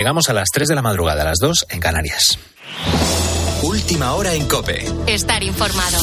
[0.00, 2.38] Llegamos a las 3 de la madrugada, a las 2 en Canarias.
[3.62, 4.86] Última hora en Cope.
[5.06, 5.98] Estar informado.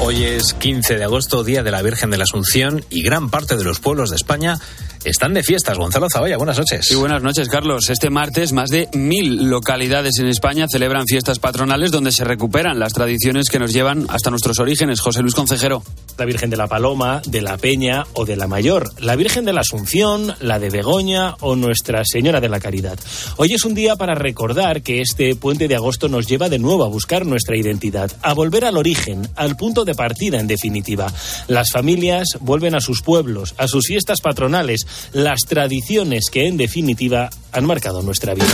[0.00, 3.56] Hoy es 15 de agosto, Día de la Virgen de la Asunción, y gran parte
[3.56, 4.58] de los pueblos de España
[5.08, 5.78] están de fiestas.
[5.78, 6.86] Gonzalo Zavalla, buenas noches.
[6.86, 7.88] Sí, buenas noches, Carlos.
[7.90, 12.92] Este martes, más de mil localidades en España celebran fiestas patronales donde se recuperan las
[12.92, 15.00] tradiciones que nos llevan hasta nuestros orígenes.
[15.00, 15.82] José Luis Concejero
[16.18, 19.52] la Virgen de la Paloma, de la Peña o de la Mayor, la Virgen de
[19.52, 22.98] la Asunción, la de Begoña o Nuestra Señora de la Caridad.
[23.36, 26.84] Hoy es un día para recordar que este puente de agosto nos lleva de nuevo
[26.84, 31.12] a buscar nuestra identidad, a volver al origen, al punto de partida en definitiva.
[31.48, 37.30] Las familias vuelven a sus pueblos, a sus fiestas patronales, las tradiciones que en definitiva
[37.52, 38.46] han marcado nuestra vida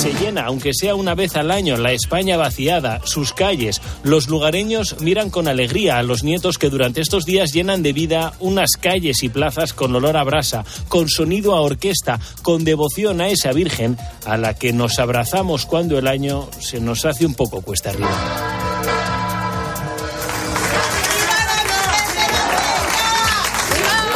[0.00, 3.82] se llena, aunque sea una vez al año, la España vaciada, sus calles.
[4.02, 8.32] Los lugareños miran con alegría a los nietos que durante estos días llenan de vida
[8.40, 13.28] unas calles y plazas con olor a brasa, con sonido a orquesta, con devoción a
[13.28, 17.60] esa Virgen a la que nos abrazamos cuando el año se nos hace un poco
[17.60, 18.99] cuesta arriba.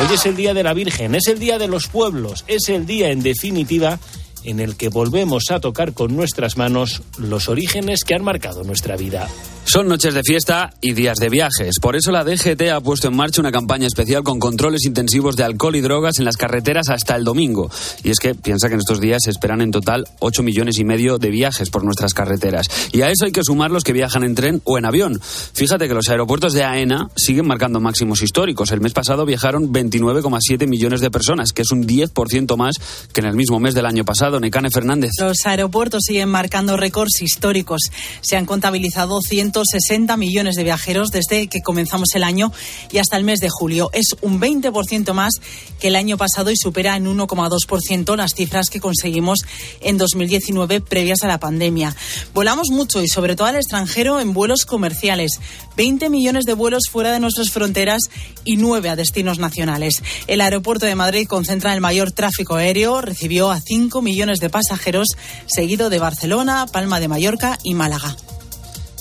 [0.07, 2.85] Hoy es el Día de la Virgen, es el Día de los Pueblos, es el
[2.85, 3.99] día, en definitiva,
[4.45, 8.97] en el que volvemos a tocar con nuestras manos los orígenes que han marcado nuestra
[8.97, 9.27] vida.
[9.67, 11.77] Son noches de fiesta y días de viajes.
[11.81, 15.45] Por eso la DGT ha puesto en marcha una campaña especial con controles intensivos de
[15.45, 17.71] alcohol y drogas en las carreteras hasta el domingo.
[18.03, 20.85] Y es que piensa que en estos días se esperan en total 8 millones y
[20.85, 22.67] medio de viajes por nuestras carreteras.
[22.93, 25.19] Y a eso hay que sumar los que viajan en tren o en avión.
[25.55, 28.71] Fíjate que los aeropuertos de AENA siguen marcando máximos históricos.
[28.71, 32.77] El mes pasado viajaron 29,7 millones de personas, que es un 10% más
[33.13, 34.39] que en el mismo mes del año pasado.
[34.41, 35.13] Necane Fernández.
[35.19, 37.81] Los aeropuertos siguen marcando récords históricos.
[38.21, 42.53] Se han contabilizado 100 160 millones de viajeros desde que comenzamos el año
[42.91, 43.91] y hasta el mes de julio.
[43.93, 45.35] Es un 20% más
[45.79, 49.45] que el año pasado y supera en 1,2% las cifras que conseguimos
[49.81, 51.95] en 2019 previas a la pandemia.
[52.35, 55.39] Volamos mucho y sobre todo al extranjero en vuelos comerciales.
[55.77, 58.03] 20 millones de vuelos fuera de nuestras fronteras
[58.45, 60.03] y 9 a destinos nacionales.
[60.27, 65.09] El aeropuerto de Madrid concentra el mayor tráfico aéreo, recibió a 5 millones de pasajeros,
[65.47, 68.17] seguido de Barcelona, Palma de Mallorca y Málaga.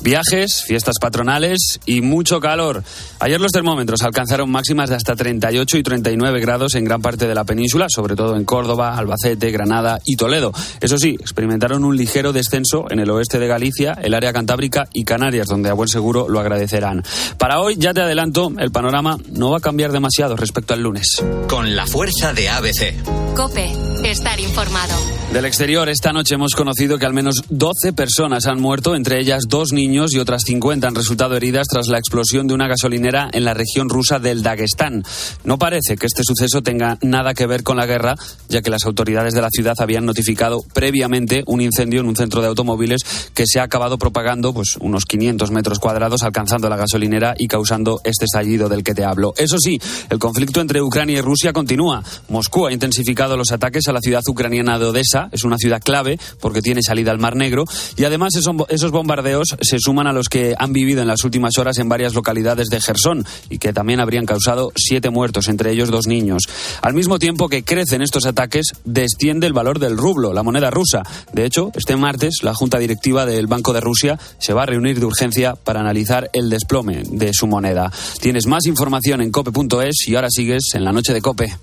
[0.04, 2.84] Viajes, fiestas patronales y mucho calor.
[3.22, 7.34] Ayer los termómetros alcanzaron máximas de hasta 38 y 39 grados en gran parte de
[7.34, 10.52] la península, sobre todo en Córdoba, Albacete, Granada y Toledo.
[10.82, 15.06] Eso sí, experimentaron un ligero descenso en el oeste de Galicia, el área cantábrica y
[15.06, 17.02] Canarias, donde a buen seguro lo agradecerán.
[17.38, 21.24] Para hoy, ya te adelanto, el panorama no va a cambiar demasiado respecto al lunes.
[21.48, 23.36] Con la fuerza de ABC.
[23.38, 23.72] Cope,
[24.04, 24.94] estar informado.
[25.32, 29.44] Del exterior, esta noche hemos conocido que al menos 12 personas han muerto, entre ellas
[29.48, 33.46] dos niños y otras 50 han resultado heridas tras la explosión de una gasolinera en
[33.46, 35.04] la región rusa del Dagestán.
[35.44, 38.16] No parece que este suceso tenga nada que ver con la guerra,
[38.50, 42.42] ya que las autoridades de la ciudad habían notificado previamente un incendio en un centro
[42.42, 43.02] de automóviles
[43.36, 48.02] que se ha acabado propagando pues, unos 500 metros cuadrados, alcanzando la gasolinera y causando
[48.04, 49.36] este estallido del que te hablo.
[49.38, 49.80] Eso sí,
[50.10, 52.04] el conflicto entre Ucrania y Rusia continúa.
[52.30, 56.18] Moscú ha intensificado los ataques a la ciudad ucraniana de Odessa, es una ciudad clave
[56.42, 57.66] porque tiene salida al Mar Negro,
[57.96, 61.78] y además esos bombardeos se suman a los que han vivido en las últimas horas
[61.78, 66.08] en varias localidades de Gerson y que también habrían causado siete muertos, entre ellos dos
[66.08, 66.44] niños.
[66.82, 71.04] Al mismo tiempo que crecen estos ataques, desciende el valor del rublo, la moneda rusa.
[71.34, 75.00] De hecho, este martes la Junta Directiva del Banco de Rusia se va a reunir
[75.00, 77.92] de urgencia para analizar el desplome de su moneda.
[78.22, 81.56] Tienes más información en cope.es y ahora sigues en la noche de Cope.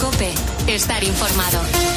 [0.00, 0.32] Cope,
[0.66, 1.93] estar informado.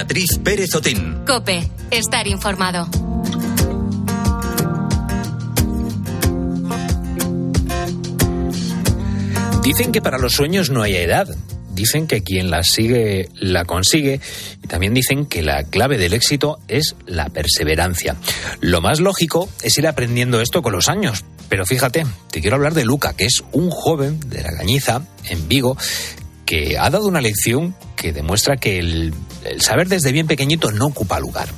[0.00, 1.18] Beatriz Pérez Otín.
[1.26, 2.88] Cope, estar informado.
[9.62, 11.28] Dicen que para los sueños no hay edad.
[11.74, 14.22] Dicen que quien la sigue la consigue
[14.64, 18.16] y también dicen que la clave del éxito es la perseverancia.
[18.60, 21.26] Lo más lógico es ir aprendiendo esto con los años.
[21.50, 25.46] Pero fíjate, te quiero hablar de Luca, que es un joven de la Gañiza, en
[25.46, 25.76] Vigo,
[26.46, 29.12] que ha dado una lección que demuestra que el,
[29.58, 31.48] saber desde bien pequeñito no ocupa lugar.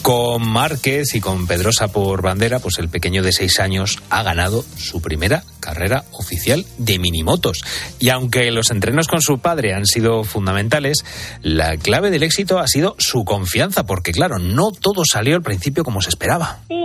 [0.00, 4.64] Con Márquez y con Pedrosa por bandera, pues el pequeño de seis años ha ganado
[4.78, 7.62] su primera carrera oficial de minimotos.
[7.98, 11.04] Y aunque los entrenos con su padre han sido fundamentales,
[11.42, 15.84] la clave del éxito ha sido su confianza, porque claro, no todo salió al principio
[15.84, 16.60] como se esperaba.
[16.68, 16.80] Sí,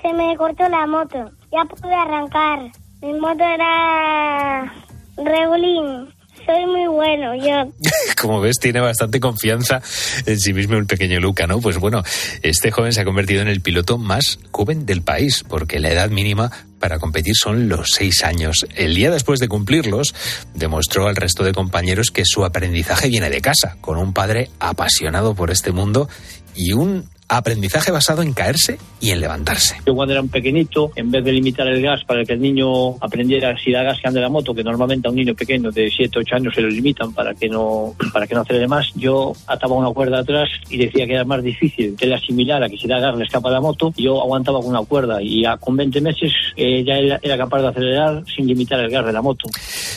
[0.00, 1.18] se me cortó la moto.
[1.50, 2.70] Ya pude arrancar.
[3.02, 4.72] Mi moto era
[5.16, 6.19] regulín
[6.50, 7.72] soy muy bueno, yo.
[8.20, 9.80] Como ves, tiene bastante confianza
[10.26, 11.60] en sí mismo el pequeño Luca, ¿no?
[11.60, 12.02] Pues bueno,
[12.42, 16.10] este joven se ha convertido en el piloto más joven del país, porque la edad
[16.10, 18.66] mínima para competir son los seis años.
[18.74, 20.14] El día después de cumplirlos,
[20.54, 25.34] demostró al resto de compañeros que su aprendizaje viene de casa, con un padre apasionado
[25.34, 26.08] por este mundo
[26.54, 29.76] y un aprendizaje basado en caerse y en levantarse.
[29.86, 32.96] Yo cuando era un pequeñito, en vez de limitar el gas para que el niño
[33.00, 35.88] aprendiera si da gas que ande la moto, que normalmente a un niño pequeño de
[35.88, 39.32] 7, 8 años se lo limitan para que no para que no acelere más, yo
[39.46, 42.88] ataba una cuerda atrás y decía que era más difícil que le asimilara que si
[42.88, 43.92] da gas le escapa la moto.
[43.96, 48.24] Yo aguantaba con una cuerda y con 20 meses eh, ya era capaz de acelerar
[48.34, 49.48] sin limitar el gas de la moto.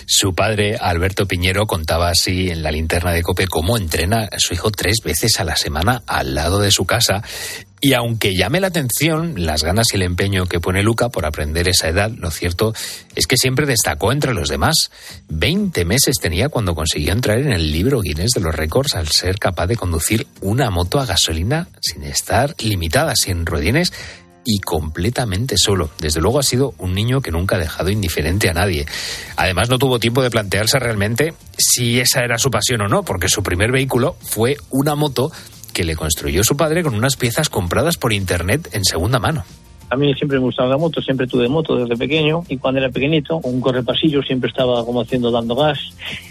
[0.05, 4.53] Su padre, Alberto Piñero, contaba así en la linterna de Cope cómo entrena a su
[4.53, 7.22] hijo tres veces a la semana al lado de su casa
[7.85, 11.67] y aunque llame la atención las ganas y el empeño que pone Luca por aprender
[11.67, 12.73] esa edad, lo cierto
[13.13, 14.89] es que siempre destacó entre los demás.
[15.27, 19.37] Veinte meses tenía cuando consiguió entrar en el libro Guinness de los récords al ser
[19.37, 23.91] capaz de conducir una moto a gasolina sin estar limitada, sin ruedines
[24.45, 25.89] y completamente solo.
[25.99, 28.85] Desde luego ha sido un niño que nunca ha dejado indiferente a nadie.
[29.35, 33.29] Además no tuvo tiempo de plantearse realmente si esa era su pasión o no, porque
[33.29, 35.31] su primer vehículo fue una moto
[35.73, 39.43] que le construyó su padre con unas piezas compradas por internet en segunda mano.
[39.89, 42.89] A mí siempre me gustaba la moto, siempre tuve moto desde pequeño y cuando era
[42.89, 45.77] pequeñito, un correpasillo siempre estaba como haciendo dando gas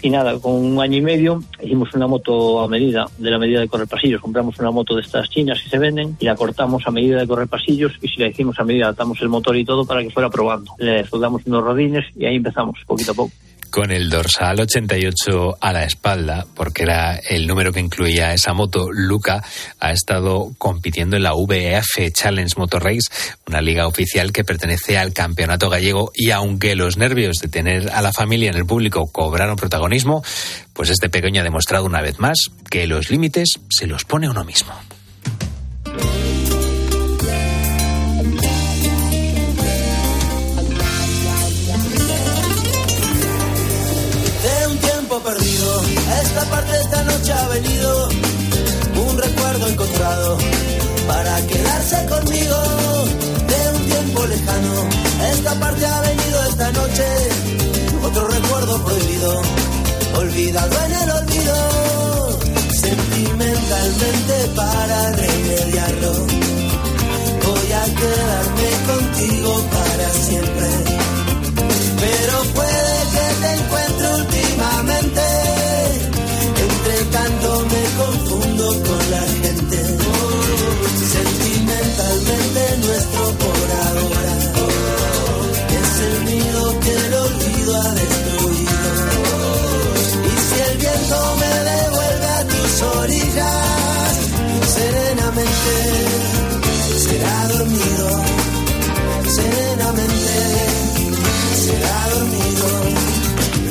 [0.01, 3.61] y nada, con un año y medio hicimos una moto a medida, de la medida
[3.61, 4.19] de correpasillos.
[4.19, 7.27] Compramos una moto de estas chinas que se venden y la cortamos a medida de
[7.27, 10.29] correpasillos y si la hicimos a medida, atamos el motor y todo para que fuera
[10.29, 10.75] probando.
[10.79, 13.31] Le soldamos unos rodines y ahí empezamos, poquito a poco
[13.73, 18.91] con el dorsal 88 a la espalda, porque era el número que incluía esa moto,
[18.91, 19.43] Luca
[19.79, 23.09] ha estado compitiendo en la VF Challenge Motor Race,
[23.47, 28.03] una liga oficial que pertenece al campeonato gallego y aunque los nervios de tener a
[28.03, 30.23] la familia en el público cobraron protagonismo,
[30.73, 32.37] pues este pequeño ha demostrado una vez más
[32.69, 34.71] que los límites se los pone uno mismo.
[51.07, 52.57] Para quedarse conmigo
[53.47, 54.89] de un tiempo lejano.
[55.33, 57.03] Esta parte ha venido esta noche
[58.03, 59.41] otro recuerdo prohibido,
[60.15, 66.13] olvidado en el olvido, sentimentalmente para remediarlo.
[67.45, 70.67] Voy a quedarme contigo para siempre,
[97.83, 98.09] dormido,
[99.27, 100.35] serenamente
[101.65, 102.67] será dormido.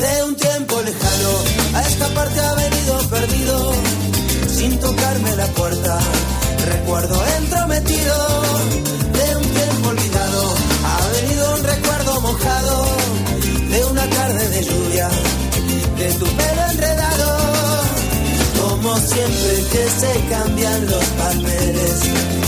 [0.00, 1.32] De un tiempo lejano
[1.75, 2.55] a esta parte a
[3.09, 3.73] perdido
[4.49, 5.98] sin tocarme la puerta.
[6.67, 8.15] Recuerdo entrometido
[9.13, 10.55] de un tiempo olvidado.
[10.84, 12.86] Ha venido un recuerdo mojado
[13.70, 15.08] de una tarde de lluvia,
[15.98, 17.39] de tu pelo enredado.
[18.60, 22.42] Como siempre que se cambian los palmeres,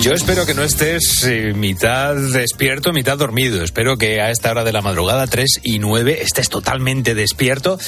[0.00, 3.62] Yo espero que no estés eh, mitad despierto, mitad dormido.
[3.62, 7.78] Espero que a esta hora de la madrugada, 3 y 9, estés totalmente despierto.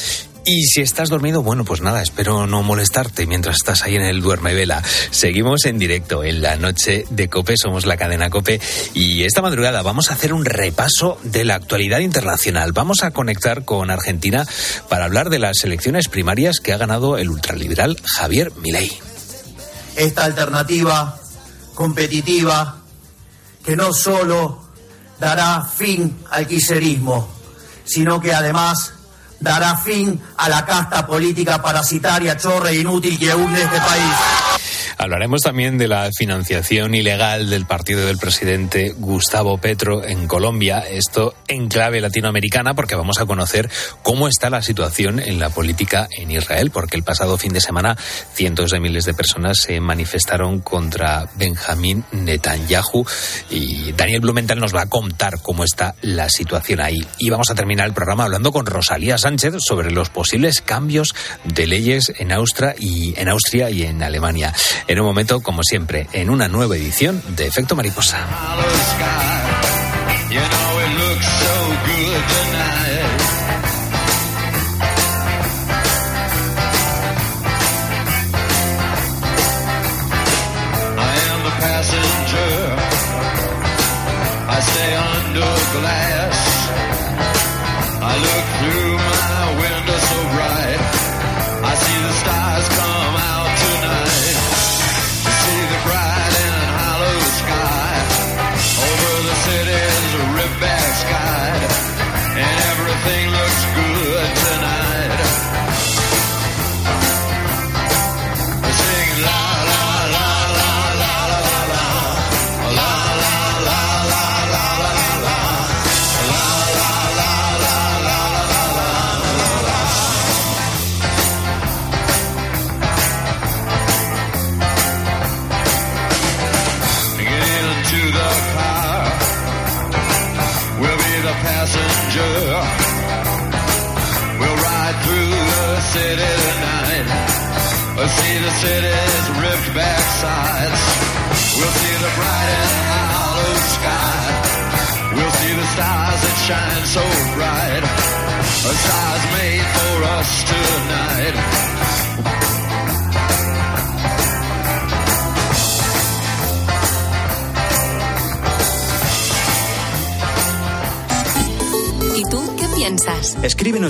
[0.44, 4.20] Y si estás dormido, bueno, pues nada, espero no molestarte mientras estás ahí en el
[4.20, 4.82] duerme vela.
[5.10, 8.60] Seguimos en directo en la noche de Cope, somos la cadena Cope
[8.92, 12.72] y esta madrugada vamos a hacer un repaso de la actualidad internacional.
[12.72, 14.46] Vamos a conectar con Argentina
[14.90, 18.92] para hablar de las elecciones primarias que ha ganado el ultraliberal Javier Milei.
[19.96, 21.21] esta alternativa
[21.74, 22.78] competitiva
[23.64, 24.62] que no solo
[25.18, 27.28] dará fin al quiserismo,
[27.84, 28.92] sino que además
[29.40, 34.51] dará fin a la casta política parasitaria, chorra e inútil que hunde este país.
[35.02, 41.34] Hablaremos también de la financiación ilegal del partido del presidente Gustavo Petro en Colombia, esto
[41.48, 43.68] en clave latinoamericana, porque vamos a conocer
[44.04, 47.96] cómo está la situación en la política en Israel, porque el pasado fin de semana
[48.32, 53.04] cientos de miles de personas se manifestaron contra Benjamín Netanyahu
[53.50, 57.04] y Daniel Blumenthal nos va a contar cómo está la situación ahí.
[57.18, 61.66] Y vamos a terminar el programa hablando con Rosalía Sánchez sobre los posibles cambios de
[61.66, 64.54] leyes en Austria y en Austria y en Alemania
[64.92, 68.26] en un momento, como siempre, en una nueva edición de Efecto Mariposa.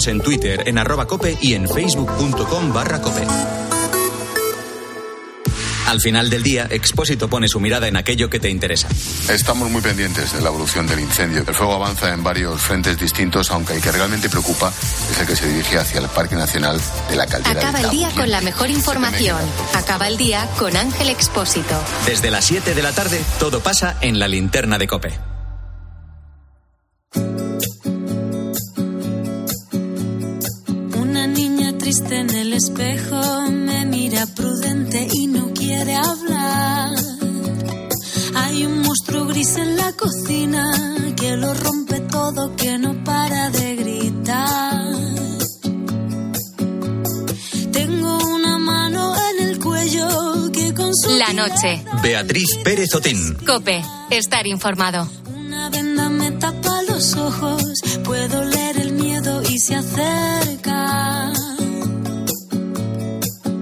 [0.07, 3.25] En Twitter, en arroba cope y en facebook.com barra cope.
[5.87, 8.89] Al final del día, Expósito pone su mirada en aquello que te interesa.
[9.29, 11.45] Estamos muy pendientes de la evolución del incendio.
[11.47, 14.73] El fuego avanza en varios frentes distintos, aunque el que realmente preocupa
[15.11, 16.81] es el que se dirige hacia el Parque Nacional
[17.11, 17.61] de la Caldera.
[17.61, 19.41] Acaba el día con la mejor información.
[19.75, 21.79] Acaba el día con Ángel Expósito.
[22.07, 25.32] Desde las 7 de la tarde, todo pasa en la linterna de Cope.
[51.33, 51.83] La noche.
[52.03, 53.37] Beatriz Pérez Otín.
[53.47, 53.83] Cope.
[54.11, 55.09] Estar informado.
[55.27, 57.63] Una venda me tapa los ojos,
[58.05, 61.33] puedo leer el miedo y se acerca.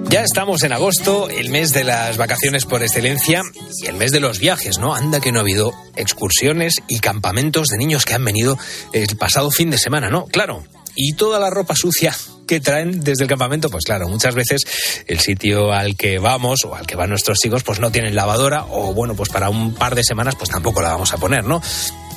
[0.09, 3.43] Ya estamos en agosto, el mes de las vacaciones por excelencia
[3.81, 4.97] y el mes de los viajes, ¿no?
[4.97, 8.59] Anda que no ha habido excursiones y campamentos de niños que han venido
[8.93, 10.25] el pasado fin de semana, ¿no?
[10.25, 10.65] Claro.
[10.97, 12.17] Y toda la ropa sucia
[12.51, 14.63] que traen desde el campamento, pues claro, muchas veces
[15.07, 18.65] el sitio al que vamos o al que van nuestros hijos, pues no tienen lavadora
[18.71, 21.63] o bueno, pues para un par de semanas pues tampoco la vamos a poner, ¿no?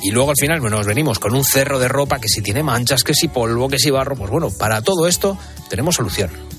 [0.02, 3.04] Y luego al final nos venimos con un cerro de ropa que si tiene manchas,
[3.04, 5.38] que si polvo, que si barro, pues bueno, para todo esto
[5.70, 6.53] tenemos solución.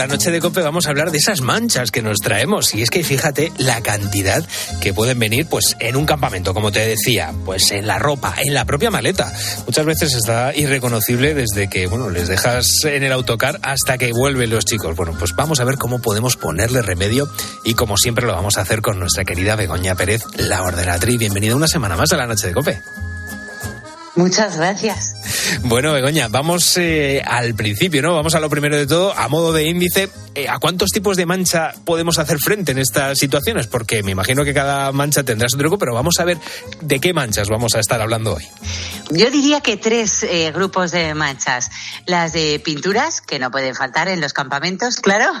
[0.00, 2.74] La noche de cope vamos a hablar de esas manchas que nos traemos.
[2.74, 4.42] Y es que fíjate la cantidad
[4.80, 8.54] que pueden venir pues en un campamento como te decía pues en la ropa en
[8.54, 9.30] la propia maleta.
[9.66, 14.48] Muchas veces está irreconocible desde que bueno les dejas en el autocar hasta que vuelven
[14.48, 14.96] los chicos.
[14.96, 17.28] Bueno pues vamos a ver cómo podemos ponerle remedio
[17.62, 21.18] y como siempre lo vamos a hacer con nuestra querida Begoña Pérez la ordenatriz.
[21.18, 22.80] Bienvenida una semana más a la noche de cope
[24.16, 25.14] Muchas gracias.
[25.62, 28.14] Bueno, Begoña, vamos eh, al principio, ¿no?
[28.14, 30.08] Vamos a lo primero de todo, a modo de índice,
[30.48, 33.66] ¿a cuántos tipos de mancha podemos hacer frente en estas situaciones?
[33.66, 36.38] Porque me imagino que cada mancha tendrá su truco, pero vamos a ver
[36.80, 38.46] de qué manchas vamos a estar hablando hoy.
[39.10, 41.70] Yo diría que tres eh, grupos de manchas.
[42.06, 45.32] Las de pinturas, que no pueden faltar en los campamentos, claro.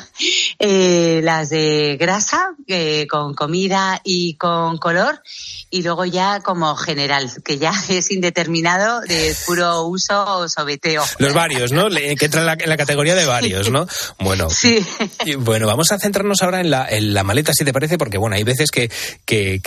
[0.58, 5.22] Eh, las de grasa, eh, con comida y con color.
[5.70, 11.04] Y luego ya como general, que ya es indeterminado de puro uso o sobeteo.
[11.18, 11.88] Los varios, ¿no?
[11.88, 13.86] Que entra en la, en la categoría de varios, ¿no?
[14.18, 14.84] Bueno, Sí.
[15.38, 18.70] Bueno, vamos a centrarnos ahora en la, maleta, si te parece, porque bueno, hay veces
[18.70, 18.90] que,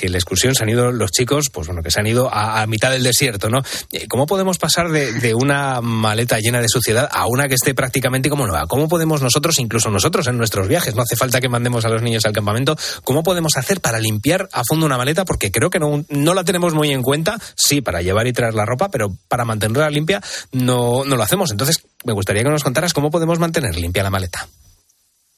[0.02, 2.92] la excursión se han ido los chicos, pues bueno, que se han ido a, mitad
[2.92, 3.62] del desierto, ¿no?
[3.92, 7.74] Eh, ¿Cómo podemos pasar de, de una maleta llena de suciedad a una que esté
[7.74, 8.66] prácticamente como nueva?
[8.68, 12.02] ¿Cómo podemos nosotros, incluso nosotros en nuestros viajes, no hace falta que mandemos a los
[12.02, 15.26] niños al campamento, cómo podemos hacer para limpiar a fondo una maleta?
[15.26, 18.54] Porque creo que no, no la tenemos muy en cuenta, sí, para llevar y traer
[18.54, 21.52] la ropa, pero para mantenerla limpia no, no lo hacemos.
[21.52, 24.48] Entonces, me gustaría que nos contaras cómo podemos mantener limpia la maleta.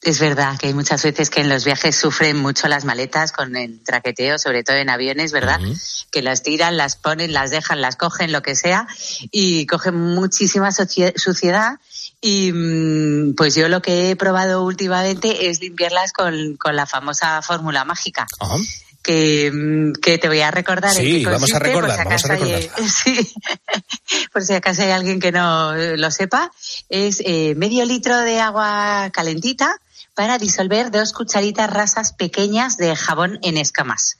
[0.06, 3.56] Es verdad que hay muchas veces que en los viajes sufren mucho las maletas con
[3.56, 5.58] el traqueteo, sobre todo en aviones, ¿verdad?
[6.12, 8.86] Que las tiran, las ponen, las dejan, las cogen, lo que sea,
[9.32, 11.80] y cogen muchísima suciedad.
[12.20, 17.42] Y mm, pues yo lo que he probado últimamente es limpiarlas con, con la famosa
[17.42, 18.28] fórmula mágica.
[19.02, 20.94] Que, mm, que te voy a recordar.
[20.94, 23.32] Sí, qué vamos a consiste, por si recordar, vamos a acaso hay- sí,
[24.32, 26.52] por si acaso hay alguien que no lo sepa,
[26.88, 29.80] es eh, medio litro de agua calentita
[30.16, 34.16] para disolver dos cucharitas rasas pequeñas de jabón en escamas.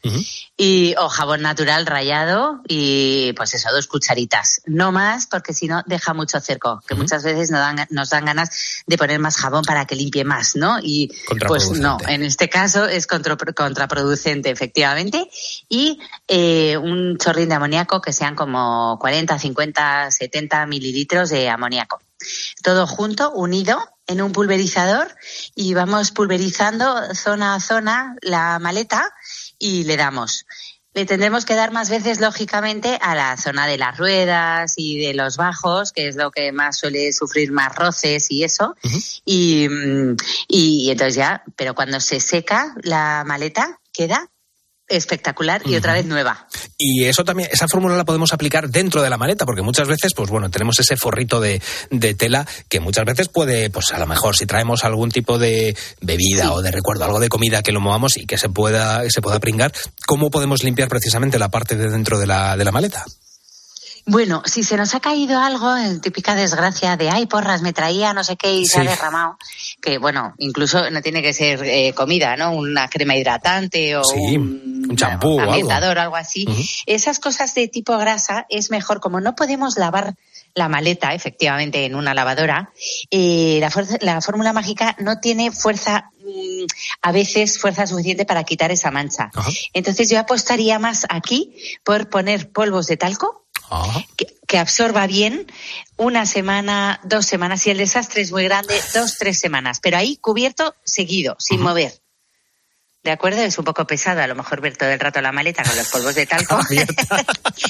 [0.58, 4.60] Y, o jabón natural rallado y pues eso, dos cucharitas.
[4.66, 8.26] No más porque si no deja mucho cerco, que muchas veces nos dan, nos dan
[8.26, 8.50] ganas
[8.86, 10.78] de poner más jabón para que limpie más, ¿no?
[10.82, 11.10] Y
[11.48, 15.28] pues no, en este caso es contra- contraproducente, efectivamente.
[15.70, 15.98] Y
[16.28, 22.00] eh, un chorrín de amoníaco que sean como 40, 50, 70 mililitros de amoníaco.
[22.62, 25.08] Todo junto, unido en un pulverizador
[25.54, 29.12] y vamos pulverizando zona a zona la maleta
[29.58, 30.46] y le damos.
[30.94, 35.12] Le tendremos que dar más veces, lógicamente, a la zona de las ruedas y de
[35.12, 38.74] los bajos, que es lo que más suele sufrir más roces y eso.
[39.26, 40.16] y, mm,
[40.48, 44.30] y entonces ya, pero cuando se seca la maleta, queda
[44.88, 46.46] espectacular y otra vez nueva.
[46.78, 50.12] Y eso también, esa fórmula la podemos aplicar dentro de la maleta, porque muchas veces,
[50.14, 54.06] pues bueno, tenemos ese forrito de, de tela que muchas veces puede, pues a lo
[54.06, 57.80] mejor si traemos algún tipo de bebida o de recuerdo, algo de comida que lo
[57.80, 59.72] movamos y que se pueda, se pueda pringar,
[60.06, 63.04] ¿cómo podemos limpiar precisamente la parte de dentro de la, de la maleta?
[64.06, 68.12] Bueno, si se nos ha caído algo, en típica desgracia de, ay, porras, me traía
[68.12, 69.36] no sé qué y se ha derramado,
[69.82, 72.52] que bueno, incluso no tiene que ser eh, comida, ¿no?
[72.52, 76.16] Una crema hidratante o Sí, un un champú o algo.
[76.16, 76.46] así.
[76.86, 80.14] Esas cosas de tipo grasa es mejor, como no podemos lavar
[80.54, 82.70] la maleta, efectivamente, en una lavadora,
[83.10, 86.64] eh, la, la fórmula mágica no tiene fuerza, mm,
[87.02, 89.30] a veces fuerza suficiente para quitar esa mancha.
[89.74, 93.45] Entonces yo apostaría más aquí por poner polvos de talco,
[94.16, 95.46] que, que absorba bien
[95.96, 97.62] una semana, dos semanas.
[97.62, 99.80] Si el desastre es muy grande, dos, tres semanas.
[99.80, 101.92] Pero ahí cubierto seguido, sin mover.
[103.06, 103.40] ¿De acuerdo?
[103.42, 105.88] Es un poco pesado a lo mejor ver todo el rato la maleta con los
[105.88, 106.58] polvos de talco.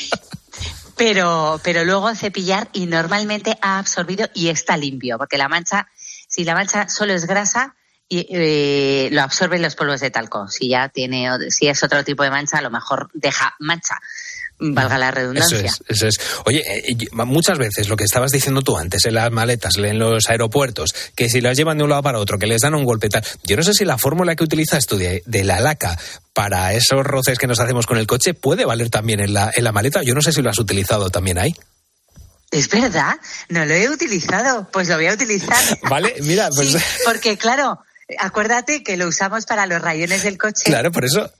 [0.96, 5.18] pero, pero luego cepillar y normalmente ha absorbido y está limpio.
[5.18, 5.88] Porque la mancha,
[6.26, 7.76] si la mancha solo es grasa,
[8.08, 10.48] y, eh, lo absorben los polvos de talco.
[10.48, 13.98] Si ya tiene, si es otro tipo de mancha, a lo mejor deja mancha.
[14.58, 15.58] Valga la Eso redundancia.
[15.58, 16.20] es, eso es.
[16.46, 20.28] Oye, eh, muchas veces lo que estabas diciendo tú antes en las maletas, en los
[20.30, 23.08] aeropuertos, que si las llevan de un lado para otro, que les dan un golpe
[23.08, 23.22] tal.
[23.44, 25.98] Yo no sé si la fórmula que utilizas tú de, de la laca
[26.32, 29.64] para esos roces que nos hacemos con el coche puede valer también en la, en
[29.64, 30.02] la maleta.
[30.02, 31.54] Yo no sé si lo has utilizado también ahí.
[32.50, 33.16] Es verdad,
[33.48, 35.56] no lo he utilizado, pues lo voy a utilizar.
[35.90, 37.80] Vale, mira, pues Sí, porque claro,
[38.18, 40.62] acuérdate que lo usamos para los rayones del coche.
[40.64, 41.30] claro, por eso.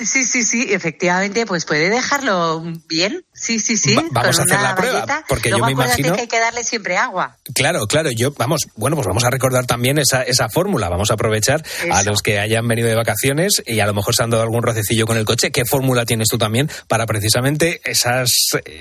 [0.00, 3.24] Sí, sí, sí, efectivamente, pues puede dejarlo bien.
[3.34, 3.96] Sí, sí, sí.
[3.96, 6.96] Va- vamos a hacer la prueba, porque yo me imagino- que hay que darle siempre
[6.96, 7.36] agua.
[7.52, 11.14] Claro, claro, yo, vamos, bueno, pues vamos a recordar también esa, esa fórmula, vamos a
[11.14, 14.42] aprovechar a los que hayan venido de vacaciones y a lo mejor se han dado
[14.44, 18.30] algún rocecillo con el coche, ¿qué fórmula tienes tú también para precisamente esas,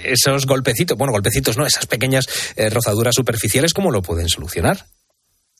[0.04, 2.26] esos golpecitos, bueno, golpecitos no, esas pequeñas
[2.56, 4.86] eh, rozaduras superficiales, ¿cómo lo pueden solucionar?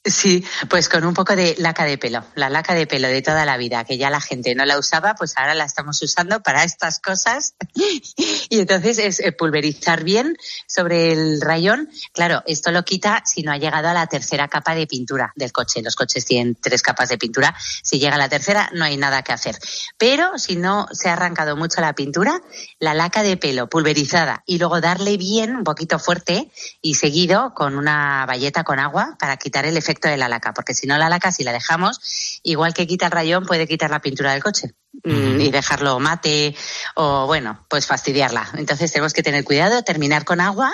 [0.08, 3.44] Sí, pues con un poco de laca de pelo, la laca de pelo de toda
[3.44, 6.64] la vida, que ya la gente no la usaba, pues ahora la estamos usando para
[6.64, 7.56] estas cosas.
[7.76, 11.90] y entonces es eh, pulverizar bien sobre el rayón.
[12.14, 15.52] Claro, esto lo quita si no ha llegado a la tercera capa de pintura del
[15.52, 15.82] coche.
[15.82, 17.54] Los coches tienen tres capas de pintura.
[17.84, 19.60] Si llega a la tercera, no hay nada que hacer.
[19.98, 22.42] Pero si no se ha arrancado mucho la pintura,
[22.80, 26.50] la laca de pelo pulverizada y luego darle bien, un poquito fuerte
[26.82, 30.54] y seguido con una bayeta con agua para quitar el efecto efecto de la laca,
[30.54, 33.90] porque si no la laca, si la dejamos, igual que quita el rayón, puede quitar
[33.90, 36.56] la pintura del coche mm, y dejarlo mate
[36.96, 38.48] o, bueno, pues fastidiarla.
[38.56, 40.72] Entonces tenemos que tener cuidado, terminar con agua,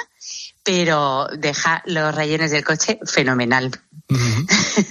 [0.64, 3.72] pero deja los rayones del coche fenomenal.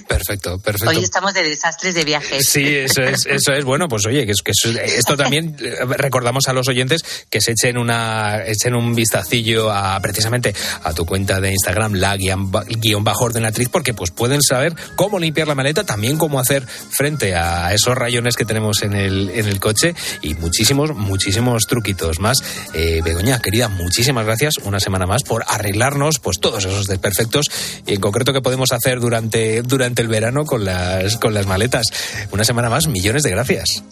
[0.07, 0.89] Perfecto, perfecto.
[0.89, 2.47] Hoy estamos de desastres de viajes.
[2.47, 3.63] Sí, eso es, eso es.
[3.63, 4.51] Bueno, pues oye, que, que
[4.97, 9.99] esto también eh, recordamos a los oyentes que se echen una, echen un vistacillo a
[10.01, 15.19] precisamente a tu cuenta de Instagram, la guion bajo ordenatriz, porque pues pueden saber cómo
[15.19, 19.47] limpiar la maleta, también cómo hacer frente a esos rayones que tenemos en el, en
[19.47, 22.43] el coche y muchísimos, muchísimos truquitos más.
[22.73, 27.49] Eh, Begoña, querida, muchísimas gracias una semana más por arreglarnos pues todos esos desperfectos
[27.85, 31.87] y en concreto que podemos hacer durante, durante el verano con las, con las maletas.
[32.31, 33.83] Una semana más, millones de gracias.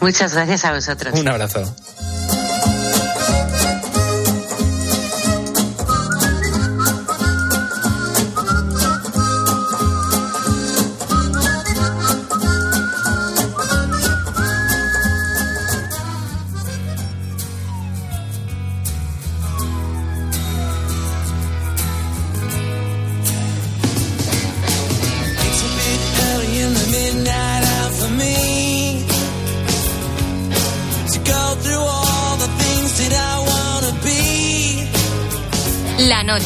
[0.00, 1.18] Muchas gracias a vosotros.
[1.18, 1.74] Un abrazo.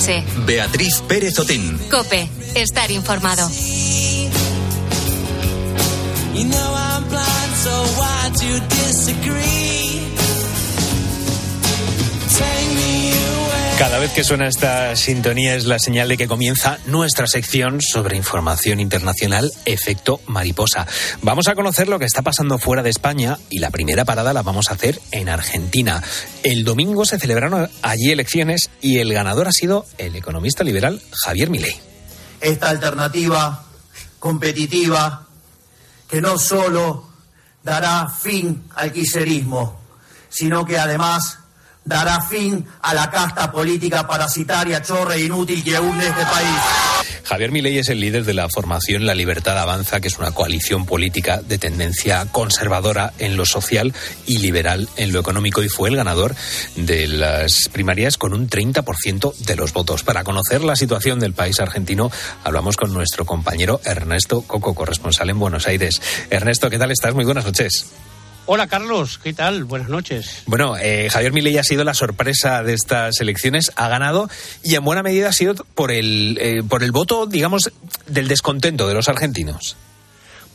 [0.07, 0.25] Noche.
[0.47, 1.79] Beatriz Pérez Otín.
[1.90, 3.49] Cope, estar informado.
[3.49, 3.66] Cada
[14.12, 19.51] que suena esta sintonía es la señal de que comienza nuestra sección sobre información internacional
[19.64, 20.87] Efecto Mariposa.
[21.23, 24.42] Vamos a conocer lo que está pasando fuera de España y la primera parada la
[24.42, 26.03] vamos a hacer en Argentina.
[26.42, 31.51] El domingo se celebraron allí elecciones y el ganador ha sido el economista liberal Javier
[31.51, 31.81] Milei.
[32.40, 33.64] Esta alternativa
[34.19, 35.27] competitiva
[36.09, 37.09] que no solo
[37.62, 39.81] dará fin al quiserismo,
[40.29, 41.38] sino que además
[41.87, 46.61] dará fin a la casta política parasitaria, chorra e inútil que hunde este país.
[47.25, 50.87] Javier Milei es el líder de la formación La Libertad Avanza, que es una coalición
[50.87, 53.94] política de tendencia conservadora en lo social
[54.27, 56.37] y liberal en lo económico, y fue el ganador
[56.77, 60.05] de las primarias con un 30% de los votos.
[60.05, 62.11] Para conocer la situación del país argentino,
[62.44, 66.01] hablamos con nuestro compañero Ernesto Coco, corresponsal en Buenos Aires.
[66.31, 67.14] Ernesto, ¿qué tal estás?
[67.14, 67.87] Muy buenas noches.
[68.49, 69.65] Hola Carlos, ¿qué tal?
[69.65, 70.45] Buenas noches.
[70.47, 74.31] Bueno, eh, Javier Milei ha sido la sorpresa de estas elecciones, ha ganado
[74.63, 77.73] y en buena medida ha sido por el, eh, por el voto, digamos,
[78.07, 79.77] del descontento de los argentinos.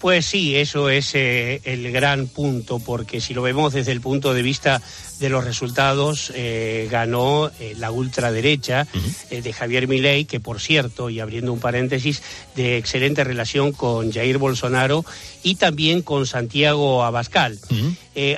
[0.01, 4.33] Pues sí, eso es eh, el gran punto, porque si lo vemos desde el punto
[4.33, 4.81] de vista
[5.19, 8.87] de los resultados, eh, ganó eh, la ultraderecha
[9.29, 12.23] de Javier Milei, que por cierto, y abriendo un paréntesis,
[12.55, 15.05] de excelente relación con Jair Bolsonaro
[15.43, 17.59] y también con Santiago Abascal.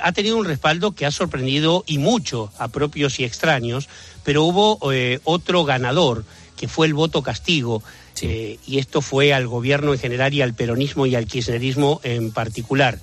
[0.02, 3.88] ha tenido un respaldo que ha sorprendido y mucho a propios y extraños,
[4.22, 4.78] pero hubo
[5.24, 6.26] otro ganador,
[6.58, 7.82] que fue el voto castigo
[8.22, 12.32] eh, y esto fue al gobierno en general y al peronismo y al kirchnerismo en
[12.32, 12.98] particular.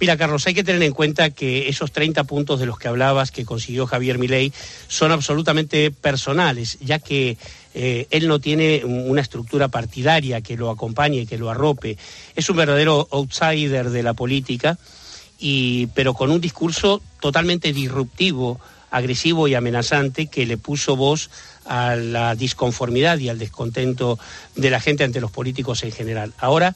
[0.00, 3.30] Mira, Carlos, hay que tener en cuenta que esos 30 puntos de los que hablabas
[3.30, 4.52] que consiguió Javier Milei
[4.88, 7.38] son absolutamente personales, ya que
[7.74, 11.96] eh, él no tiene una estructura partidaria que lo acompañe, que lo arrope.
[12.34, 14.78] Es un verdadero outsider de la política,
[15.38, 21.30] y, pero con un discurso totalmente disruptivo, agresivo y amenazante que le puso voz
[21.66, 24.18] a la disconformidad y al descontento
[24.56, 26.32] de la gente ante los políticos en general.
[26.38, 26.74] Ahora,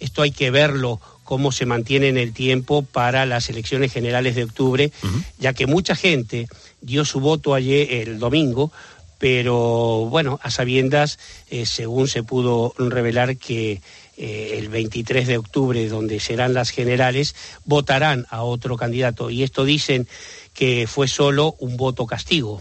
[0.00, 4.44] esto hay que verlo cómo se mantiene en el tiempo para las elecciones generales de
[4.44, 4.92] octubre,
[5.38, 6.48] ya que mucha gente
[6.80, 8.70] dio su voto ayer el domingo,
[9.18, 13.80] pero bueno, a sabiendas, eh, según se pudo revelar que
[14.16, 17.34] eh, el 23 de octubre, donde serán las generales,
[17.64, 19.30] votarán a otro candidato.
[19.30, 20.06] Y esto dicen
[20.52, 22.60] que fue solo un voto castigo.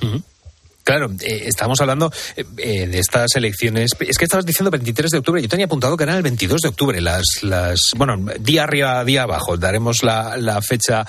[0.84, 3.92] Claro, eh, estamos hablando eh, eh, de estas elecciones.
[4.00, 5.42] Es que estabas diciendo 23 de octubre.
[5.42, 7.00] Yo tenía apuntado que eran el 22 de octubre.
[7.00, 9.56] Las, las, bueno, día arriba, día abajo.
[9.58, 11.06] Daremos la, la fecha.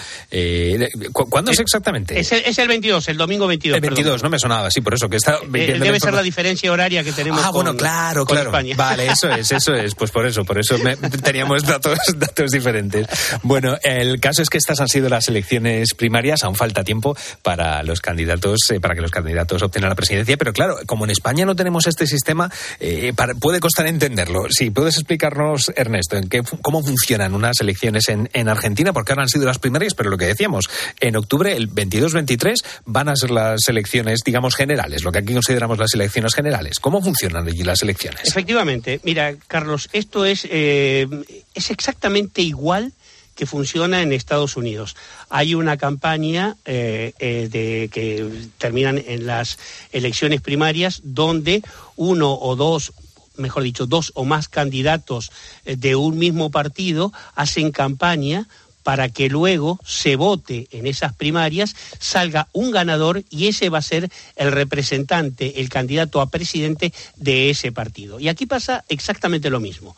[1.13, 2.19] ¿Cuándo es exactamente?
[2.19, 3.77] Es el, es el 22, el domingo 22.
[3.77, 5.39] El 22, no me sonaba, sí, por eso que está.
[5.49, 7.43] debe ser la diferencia horaria que tenemos.
[7.45, 8.53] Ah, bueno, claro, claro.
[8.77, 9.95] Vale, eso es, eso es.
[9.95, 10.77] Pues por eso, por eso
[11.23, 13.09] teníamos datos, datos diferentes.
[13.43, 16.45] Bueno, el caso es que estas han sido las elecciones primarias.
[16.45, 20.77] Aún falta tiempo para los candidatos, para que los candidatos obtiene la presidencia, pero claro,
[20.87, 22.51] como en España no tenemos este sistema,
[22.81, 24.47] eh, puede costar entenderlo.
[24.51, 29.23] Si puedes explicarnos, Ernesto, en qué, cómo funcionan unas elecciones en, en Argentina, porque ahora
[29.23, 30.69] han sido las primarias, pero lo que decíamos,
[31.01, 35.79] en octubre, el 22-23, van a ser las elecciones, digamos, generales, lo que aquí consideramos
[35.79, 36.79] las elecciones generales.
[36.81, 38.21] ¿Cómo funcionan allí las elecciones?
[38.25, 41.07] Efectivamente, mira, Carlos, esto es, eh,
[41.55, 42.93] es exactamente igual
[43.35, 44.97] que funciona en Estados Unidos.
[45.29, 49.59] Hay una campaña eh, eh, de, que terminan en las
[49.93, 51.63] elecciones primarias donde
[51.97, 52.93] uno o dos
[53.37, 55.33] mejor dicho, dos o más candidatos
[55.65, 58.47] eh, de un mismo partido hacen campaña
[58.85, 63.83] para que luego se vote en esas primarias, salga un ganador y ese va a
[63.83, 68.21] ser el representante, el candidato a presidente de ese partido.
[68.21, 69.97] Y aquí pasa exactamente lo mismo.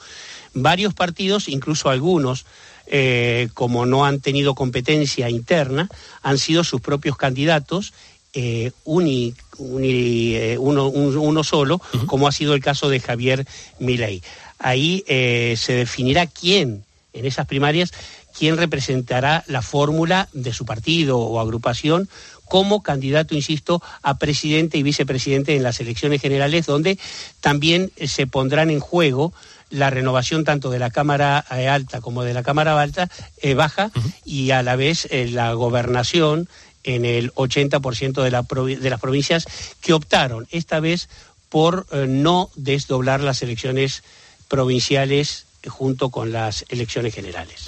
[0.54, 2.46] Varios partidos, incluso algunos,
[2.86, 5.88] eh, como no han tenido competencia interna,
[6.22, 7.92] han sido sus propios candidatos
[8.32, 13.46] eh, uni- uni- eh, uno, un- uno solo, como ha sido el caso de Javier
[13.78, 14.22] Milei.
[14.58, 17.92] Ahí eh, se definirá quién, en esas primarias,
[18.38, 22.08] quién representará la fórmula de su partido o agrupación
[22.44, 26.98] como candidato, insisto, a presidente y vicepresidente en las elecciones generales, donde
[27.40, 29.32] también se pondrán en juego
[29.70, 33.90] la renovación tanto de la Cámara eh, Alta como de la Cámara Alta, eh, Baja
[34.24, 36.48] y a la vez eh, la gobernación
[36.84, 39.46] en el 80% de, la de las provincias
[39.80, 41.08] que optaron esta vez
[41.48, 44.02] por eh, no desdoblar las elecciones
[44.48, 47.64] provinciales junto con las elecciones generales.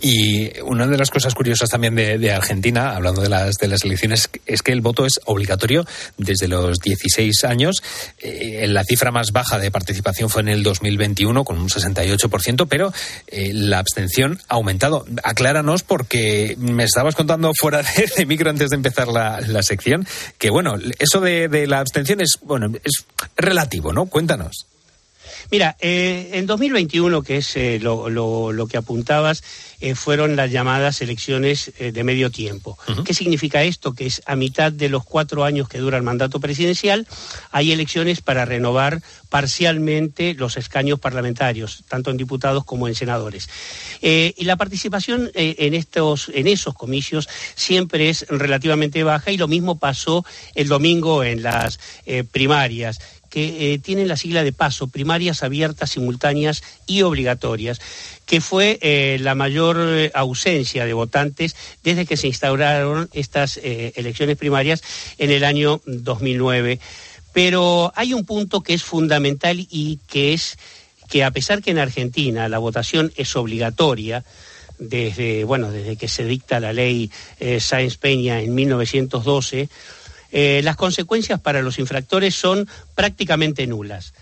[0.00, 3.84] Y una de las cosas curiosas también de, de Argentina, hablando de las, de las
[3.84, 5.84] elecciones, es que el voto es obligatorio
[6.16, 7.82] desde los 16 años.
[8.18, 12.92] Eh, la cifra más baja de participación fue en el 2021, con un 68%, pero
[13.26, 15.04] eh, la abstención ha aumentado.
[15.22, 20.06] Acláranos, porque me estabas contando fuera de, de micro antes de empezar la, la sección,
[20.38, 23.04] que bueno, eso de, de la abstención es, bueno, es
[23.36, 24.06] relativo, ¿no?
[24.06, 24.66] Cuéntanos.
[25.50, 29.42] Mira, eh, en 2021, que es eh, lo, lo- lo que apuntabas,
[29.80, 32.78] eh, fueron las llamadas elecciones de medio tiempo.
[33.04, 33.94] ¿Qué significa esto?
[33.94, 37.06] Que es a mitad de los cuatro años que dura el mandato presidencial,
[37.50, 43.48] hay elecciones para renovar parcialmente los escaños parlamentarios, tanto en diputados como en senadores.
[44.00, 49.78] Y la participación en, estos, en esos comicios siempre es relativamente baja y lo mismo
[49.78, 51.78] pasó el domingo en las
[52.30, 52.98] primarias
[53.32, 57.80] que eh, tienen la sigla de paso, primarias abiertas, simultáneas y obligatorias,
[58.26, 64.36] que fue eh, la mayor eh, ausencia de votantes desde que se instauraron estas elecciones
[64.36, 64.82] primarias
[65.16, 66.78] en el año 2009.
[67.32, 70.58] Pero hay un punto que es fundamental y que es
[71.08, 74.24] que a pesar que en Argentina la votación es obligatoria,
[74.78, 77.10] desde, bueno, desde que se dicta la ley
[77.60, 79.70] Sáenz Peña en 1912,
[80.32, 84.14] eh, las consecuencias para los infractores son prácticamente nulas.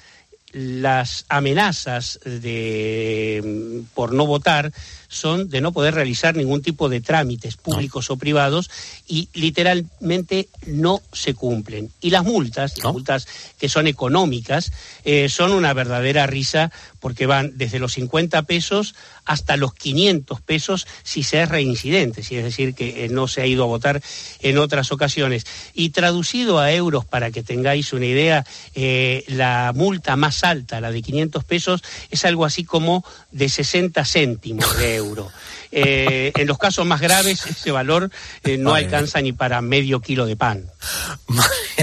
[0.53, 4.73] Las amenazas de, mm, por no votar
[5.11, 8.71] son de no poder realizar ningún tipo de trámites públicos o privados
[9.09, 11.91] y literalmente no se cumplen.
[12.01, 13.27] Y las multas, las multas
[13.59, 14.73] que son económicas,
[15.05, 16.71] eh, son una verdadera risa
[17.01, 18.95] porque van desde los 50 pesos
[19.25, 23.43] hasta los 500 pesos si se es reincidente, si es decir, que eh, no se
[23.43, 24.01] ha ido a votar
[24.41, 25.45] en otras ocasiones.
[25.75, 30.93] Y traducido a euros, para que tengáis una idea, eh, la multa más alta, la
[30.93, 35.31] de 500 pesos, es algo así como de 60 céntimos de euro.
[35.73, 38.11] Eh, en los casos más graves, ese valor
[38.45, 40.71] eh, no alcanza ni para medio kilo de pan.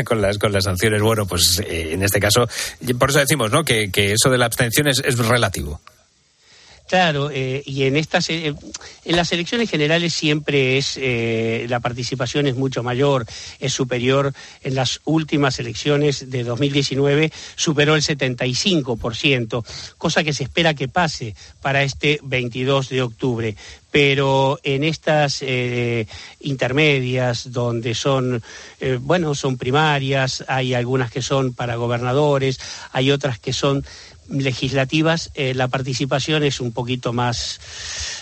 [0.06, 1.02] con las con las sanciones.
[1.02, 2.48] Bueno, pues eh, en este caso,
[2.98, 3.64] por eso decimos, ¿no?
[3.64, 5.82] Que, que eso de la abstención es, es relativo.
[6.88, 8.56] Claro, eh, y en estas eh,
[9.04, 13.26] en las elecciones generales siempre es eh, la participación es mucho mayor,
[13.60, 14.34] es superior.
[14.64, 19.66] En las últimas elecciones de 2019 superó el 75%,
[19.98, 23.56] cosa que se espera que pase para este 22 de octubre.
[23.92, 25.44] Pero en estas
[26.42, 28.44] intermedias, donde son,
[29.00, 32.60] bueno, son primarias, hay algunas que son para gobernadores,
[32.92, 33.84] hay otras que son
[34.30, 37.60] legislativas, eh, la participación es un poquito más,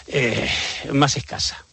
[0.07, 0.49] eh,
[0.91, 1.65] más escasa.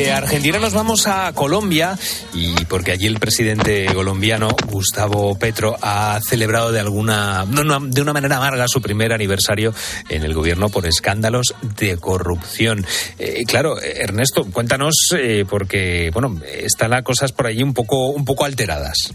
[0.00, 1.98] De Argentina nos vamos a Colombia
[2.32, 8.38] y porque allí el presidente colombiano Gustavo Petro ha celebrado de alguna de una manera
[8.38, 9.74] amarga su primer aniversario
[10.08, 12.86] en el gobierno por escándalos de corrupción.
[13.18, 18.24] Eh, claro, Ernesto, cuéntanos eh, porque bueno están las cosas por allí un poco un
[18.24, 19.12] poco alteradas.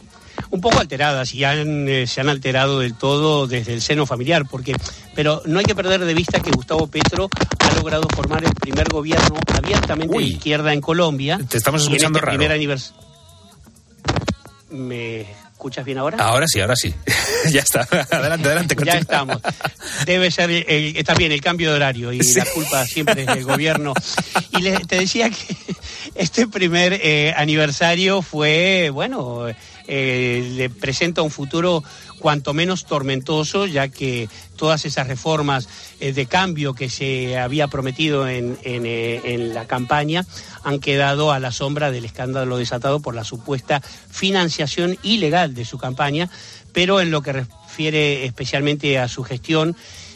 [0.51, 4.43] Un poco alteradas y han, eh, se han alterado del todo desde el seno familiar,
[4.49, 4.75] porque,
[5.15, 7.29] pero no hay que perder de vista que Gustavo Petro
[7.59, 11.39] ha logrado formar el primer gobierno abiertamente de izquierda en Colombia.
[11.49, 12.37] Te estamos en escuchando este raro.
[12.37, 12.91] primer anivers-
[14.69, 16.17] ¿Me escuchas bien ahora?
[16.23, 16.93] Ahora sí, ahora sí.
[17.51, 17.81] ya está.
[18.11, 18.75] Adelante, adelante.
[18.75, 18.97] Ya continúa.
[18.99, 19.37] estamos.
[20.05, 20.65] Debe ser el,
[20.97, 23.93] el- también el cambio de horario y la culpa siempre es del gobierno.
[24.51, 25.55] Y le- te decía que
[26.15, 29.45] este primer eh, aniversario fue, bueno,
[29.87, 31.83] eh, le presenta un futuro
[32.19, 35.67] cuanto menos tormentoso, ya que todas esas reformas
[35.99, 40.25] eh, de cambio que se había prometido eh, en la campaña
[40.63, 45.77] han quedado a la sombra del escándalo desatado por la supuesta financiación ilegal de su
[45.77, 46.29] campaña,
[46.73, 49.75] pero en lo que refiere especialmente a su gestión,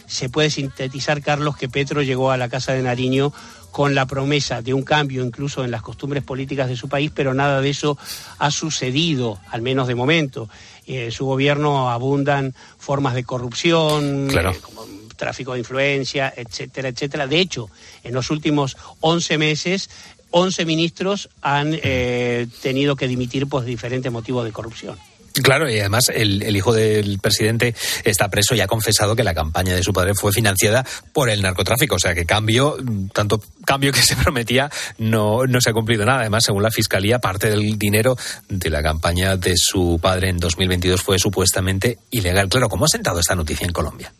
[0.09, 3.31] se puede sintetizar, Carlos, que Petro llegó a la Casa de Nariño
[3.71, 7.33] con la promesa de un cambio incluso en las costumbres políticas de su país, pero
[7.35, 7.97] nada de eso
[8.39, 10.49] ha sucedido, al menos de momento.
[10.87, 14.51] Eh, en su gobierno abundan formas de corrupción, Claro.
[14.51, 17.27] eh, como tráfico de influencia, etcétera, etcétera.
[17.27, 17.69] De hecho,
[18.03, 19.89] en los últimos 11 meses,
[20.31, 24.97] 11 ministros han eh, tenido que dimitir por diferentes motivos de corrupción.
[25.43, 29.33] Claro, y además el, el hijo del presidente está preso y ha confesado que la
[29.33, 31.95] campaña de su padre fue financiada por el narcotráfico.
[31.95, 32.77] O sea que cambio,
[33.13, 36.21] tanto cambio que se prometía, no, no se ha cumplido nada.
[36.21, 41.01] Además, según la fiscalía, parte del dinero de la campaña de su padre en 2022
[41.01, 42.49] fue supuestamente ilegal.
[42.49, 44.11] Claro, ¿cómo ha sentado esta noticia en Colombia?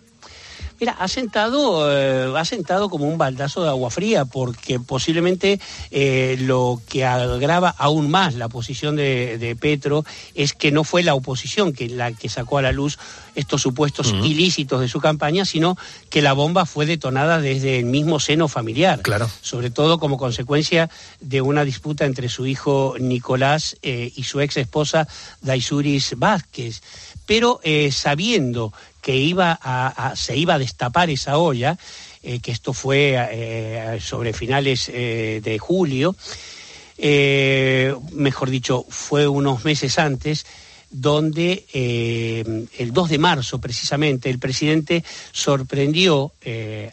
[0.80, 5.60] Mira, ha sentado, eh, ha sentado como un baldazo de agua fría, porque posiblemente
[5.92, 11.04] eh, lo que agrava aún más la posición de, de Petro es que no fue
[11.04, 12.98] la oposición que la que sacó a la luz
[13.36, 15.78] estos supuestos ilícitos de su campaña, sino
[16.10, 19.02] que la bomba fue detonada desde el mismo seno familiar.
[19.02, 19.30] Claro.
[19.42, 20.90] Sobre todo como consecuencia
[21.22, 25.08] de una disputa entre su hijo Nicolás eh, y su ex esposa
[25.42, 26.82] Daisuris Vázquez.
[27.26, 27.62] Pero
[27.92, 31.78] sabiendo que iba a, se iba a destapar esa olla,
[32.22, 36.16] eh, que esto fue eh, sobre finales eh, de julio,
[38.12, 40.46] mejor dicho, fue unos meses antes,
[40.92, 46.34] donde el 2 de marzo precisamente el presidente sorprendió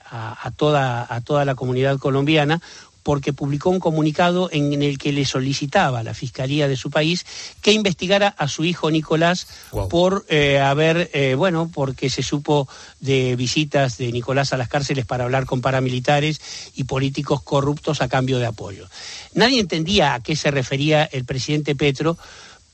[0.09, 2.61] a toda, a toda la comunidad colombiana
[3.07, 7.25] porque publicó un comunicado en el que le solicitaba a la Fiscalía de su país
[7.63, 9.47] que investigara a su hijo Nicolás
[9.89, 12.67] por eh, haber, eh, bueno, porque se supo
[12.99, 16.41] de visitas de Nicolás a las cárceles para hablar con paramilitares
[16.75, 18.89] y políticos corruptos a cambio de apoyo.
[19.35, 22.19] Nadie entendía a qué se refería el presidente Petro,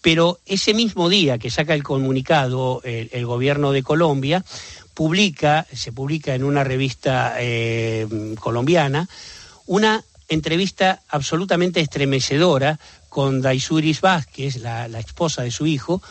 [0.01, 4.43] pero ese mismo día que saca el comunicado el, el gobierno de Colombia,
[4.95, 9.07] publica, se publica en una revista eh, colombiana,
[9.67, 10.03] una
[10.35, 16.03] entrevista absolutamente estremecedora con Daisuris Vázquez, la, esposa de su hijo,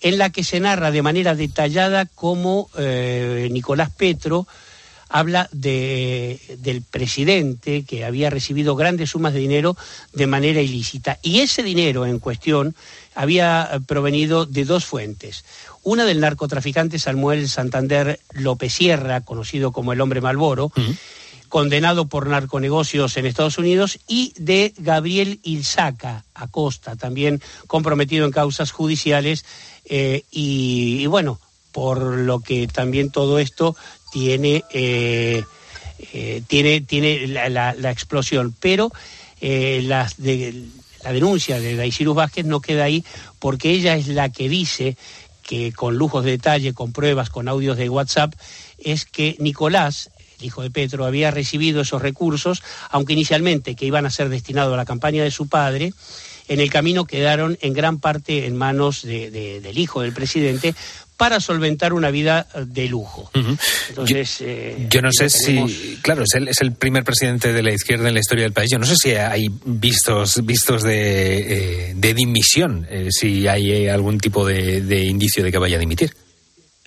[0.00, 4.46] en la que se narra de manera detallada cómo eh, Nicolás Petro
[5.08, 9.76] habla de, del presidente que había recibido grandes sumas de dinero
[10.12, 11.18] de manera ilícita.
[11.22, 12.74] Y ese dinero en cuestión
[13.14, 15.44] había provenido de dos fuentes.
[15.82, 20.72] Una del narcotraficante Samuel Santander López Sierra, conocido como el hombre Malboro,
[21.54, 28.72] condenado por narconegocios en Estados Unidos, y de Gabriel Ilzaca Acosta, también comprometido en causas
[28.72, 29.44] judiciales.
[29.84, 31.38] eh, y, bueno,
[31.70, 33.76] por lo que también todo esto
[34.10, 35.44] tiene, eh,
[36.12, 38.52] eh, tiene, tiene la, explosión.
[38.58, 38.90] Pero
[39.40, 40.10] la
[41.12, 43.04] denuncia de Daisirus Vázquez no queda ahí
[43.38, 44.96] porque ella es la que dice
[45.44, 48.34] que con lujos de detalle, con pruebas, con audios de WhatsApp,
[48.78, 50.10] es que Nicolás,
[50.44, 54.76] hijo de Petro, había recibido esos recursos, aunque inicialmente que iban a ser destinados a
[54.76, 55.92] la campaña de su padre,
[56.46, 60.74] en el camino quedaron en gran parte en manos de- de- del hijo del presidente
[61.16, 63.30] para solventar una vida de lujo.
[63.88, 65.70] Entonces, eh, Yo no sé tenemos.
[65.72, 68.52] si, claro, es el, es el primer presidente de la izquierda en la historia del
[68.52, 68.68] país.
[68.70, 73.90] Yo no sé si hay vistos, vistos de, eh, de dimisión, eh, si hay eh,
[73.90, 76.12] algún tipo de, de indicio de que vaya a dimitir.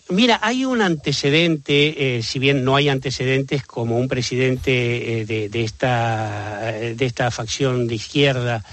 [0.10, 5.50] Mira, hay un antecedente, eh, si bien no hay antecedentes como un presidente eh, de,
[5.50, 8.64] de esta, de esta facción de izquierda.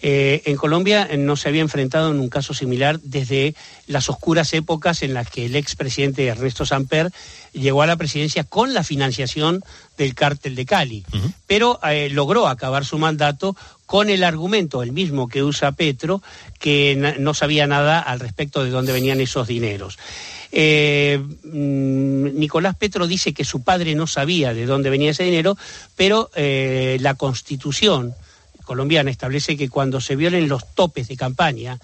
[0.00, 3.54] eh, en Colombia eh, no se había enfrentado en un caso similar desde
[3.88, 7.10] las oscuras épocas en las que el expresidente Ernesto Samper
[7.52, 9.62] llegó a la presidencia con la financiación
[9.96, 11.04] del cártel de Cali,
[11.46, 16.22] pero eh, logró acabar su mandato con el argumento, el mismo que usa Petro,
[16.60, 19.98] que no sabía nada al respecto de dónde venían esos dineros.
[20.50, 25.56] Eh, mm, Nicolás Petro dice que su padre no sabía de dónde venía ese dinero,
[25.96, 28.14] pero eh, la constitución
[28.64, 31.78] colombiana establece que cuando se violen los topes de campaña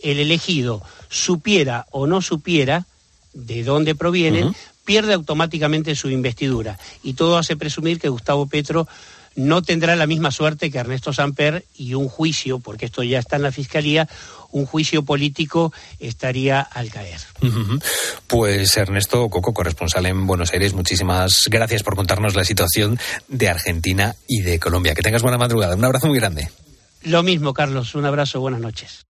[0.00, 2.86] el elegido supiera o no supiera
[3.34, 4.54] de dónde provienen,
[4.84, 6.78] pierde automáticamente su investidura.
[7.02, 8.88] Y todo hace presumir que Gustavo Petro
[9.38, 13.36] no tendrá la misma suerte que Ernesto Samper y un juicio, porque esto ya está
[13.36, 14.08] en la Fiscalía,
[14.50, 17.20] un juicio político estaría al caer.
[18.26, 24.16] Pues Ernesto Coco, corresponsal en Buenos Aires, muchísimas gracias por contarnos la situación de Argentina
[24.26, 24.94] y de Colombia.
[24.94, 25.76] Que tengas buena madrugada.
[25.76, 26.50] Un abrazo muy grande.
[27.02, 27.94] Lo mismo, Carlos.
[27.94, 29.06] Un abrazo, buenas noches.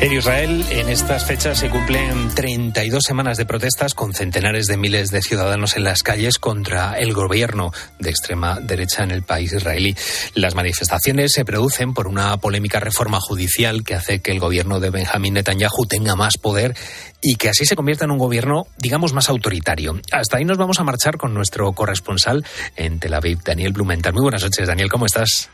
[0.00, 5.10] En Israel, en estas fechas se cumplen 32 semanas de protestas con centenares de miles
[5.10, 9.96] de ciudadanos en las calles contra el gobierno de extrema derecha en el país israelí.
[10.34, 14.90] Las manifestaciones se producen por una polémica reforma judicial que hace que el gobierno de
[14.90, 16.76] Benjamín Netanyahu tenga más poder
[17.20, 20.00] y que así se convierta en un gobierno, digamos, más autoritario.
[20.12, 22.46] Hasta ahí nos vamos a marchar con nuestro corresponsal
[22.76, 24.12] en Tel Aviv, Daniel Blumenthal.
[24.12, 25.50] Muy buenas noches, Daniel, ¿cómo estás?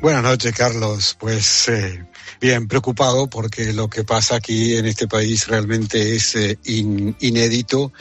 [0.00, 1.16] Buenas noches, Carlos.
[1.20, 2.04] Pues eh,
[2.42, 7.92] bien, preocupado porque lo que pasa aquí en este país realmente es eh, in- inédito.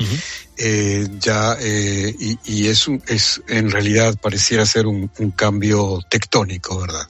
[0.58, 6.00] eh, ya eh, y, y es, un- es en realidad pareciera ser un, un cambio
[6.10, 7.08] tectónico, ¿verdad?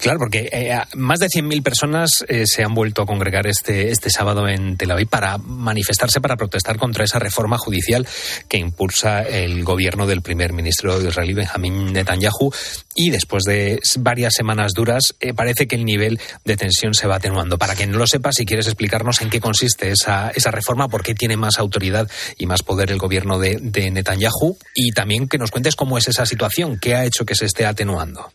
[0.00, 4.10] Claro, porque eh, más de 100.000 personas eh, se han vuelto a congregar este, este
[4.10, 8.06] sábado en Tel Aviv para manifestarse, para protestar contra esa reforma judicial
[8.48, 12.52] que impulsa el gobierno del primer ministro israelí, Benjamín Netanyahu.
[12.94, 17.16] Y después de varias semanas duras, eh, parece que el nivel de tensión se va
[17.16, 17.58] atenuando.
[17.58, 21.02] Para quien no lo sepa, si quieres explicarnos en qué consiste esa, esa reforma, por
[21.02, 25.38] qué tiene más autoridad y más poder el gobierno de, de Netanyahu, y también que
[25.38, 28.30] nos cuentes cómo es esa situación, qué ha hecho que se esté atenuando.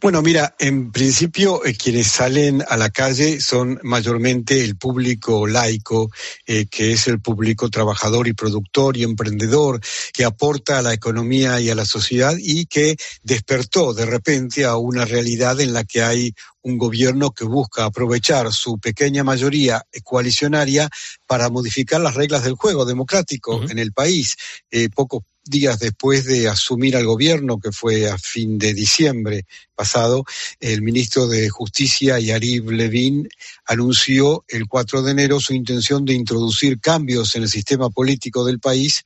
[0.00, 6.10] Bueno, mira, en principio eh, quienes salen a la calle son mayormente el público laico,
[6.46, 9.78] eh, que es el público trabajador y productor y emprendedor,
[10.14, 14.76] que aporta a la economía y a la sociedad y que despertó de repente a
[14.76, 20.88] una realidad en la que hay un gobierno que busca aprovechar su pequeña mayoría coalicionaria
[21.26, 24.36] para modificar las reglas del juego democrático en el país.
[24.70, 29.44] Eh, pocos días después de asumir al gobierno, que fue a fin de diciembre
[29.74, 30.24] pasado,
[30.60, 33.28] el ministro de Justicia, Yariv Levin,
[33.66, 38.60] anunció el 4 de enero su intención de introducir cambios en el sistema político del
[38.60, 39.04] país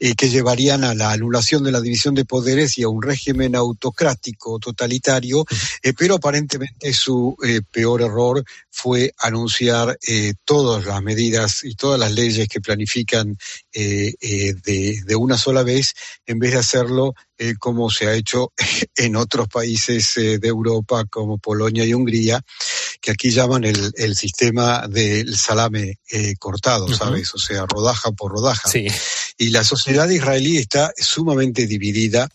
[0.00, 3.54] eh, que llevarían a la anulación de la división de poderes y a un régimen
[3.54, 5.44] autocrático totalitario,
[5.82, 12.00] eh, pero aparentemente su eh, peor error fue anunciar eh, todas las medidas y todas
[12.00, 13.36] las leyes que planifican
[13.72, 15.92] eh, eh, de, de una sola vez,
[16.26, 18.52] en vez de hacerlo eh, como se ha hecho
[18.96, 22.42] en otros países eh, de Europa como Polonia y Hungría,
[23.00, 26.94] que aquí llaman el, el sistema del salame eh, cortado.
[26.94, 27.34] ¿sabes?
[27.34, 28.68] O sea, rodaja por rodaja.
[28.68, 28.86] Sí.
[29.40, 32.28] Y la sociedad israelí está sumamente dividida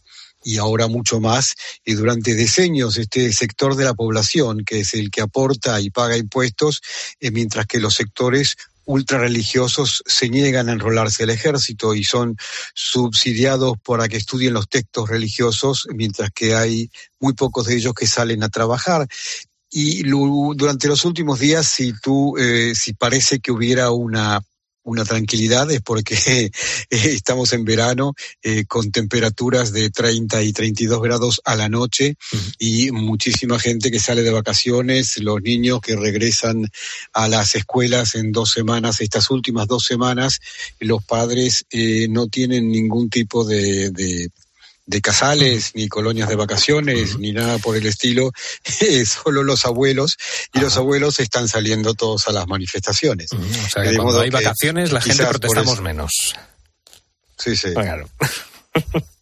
[0.44, 1.54] y ahora mucho más.
[1.86, 6.18] Y durante decenios este sector de la población, que es el que aporta y paga
[6.18, 6.82] impuestos,
[7.20, 12.38] eh, mientras que los sectores ultrarreligiosos se niegan a enrolarse al ejército y son
[12.74, 16.90] subsidiados para que estudien los textos religiosos, mientras que hay
[17.20, 19.08] muy pocos de ellos que salen a trabajar.
[19.70, 24.42] Y durante los últimos días, si tú, eh, si parece que hubiera una
[24.86, 26.52] una tranquilidad es porque eh,
[26.90, 32.16] estamos en verano eh, con temperaturas de 30 y 32 grados a la noche
[32.60, 36.70] y muchísima gente que sale de vacaciones, los niños que regresan
[37.14, 40.40] a las escuelas en dos semanas, estas últimas dos semanas,
[40.80, 44.30] los padres eh, no tienen ningún tipo de, de
[44.86, 48.32] de casales, ni colonias de vacaciones, ni nada por el estilo,
[48.82, 50.18] eh, solo los abuelos,
[50.54, 53.32] y los abuelos están saliendo todos a las manifestaciones.
[53.34, 56.36] O sea, que De cuando modo hay que vacaciones la gente protestamos menos.
[57.38, 57.74] Sí, sí.
[57.74, 58.10] Claro.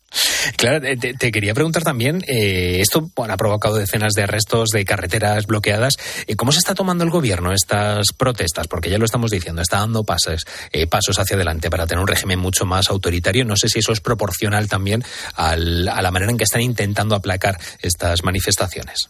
[0.57, 5.97] Claro, te, quería preguntar también, eh, esto ha provocado decenas de arrestos de carreteras bloqueadas.
[6.27, 8.67] Eh, ¿Cómo se está tomando el gobierno estas protestas?
[8.67, 12.07] Porque ya lo estamos diciendo, está dando pasos, eh, pasos hacia adelante para tener un
[12.07, 13.45] régimen mucho más autoritario.
[13.45, 15.03] No sé si eso es proporcional también
[15.35, 19.09] a la manera en que están intentando aplacar estas manifestaciones.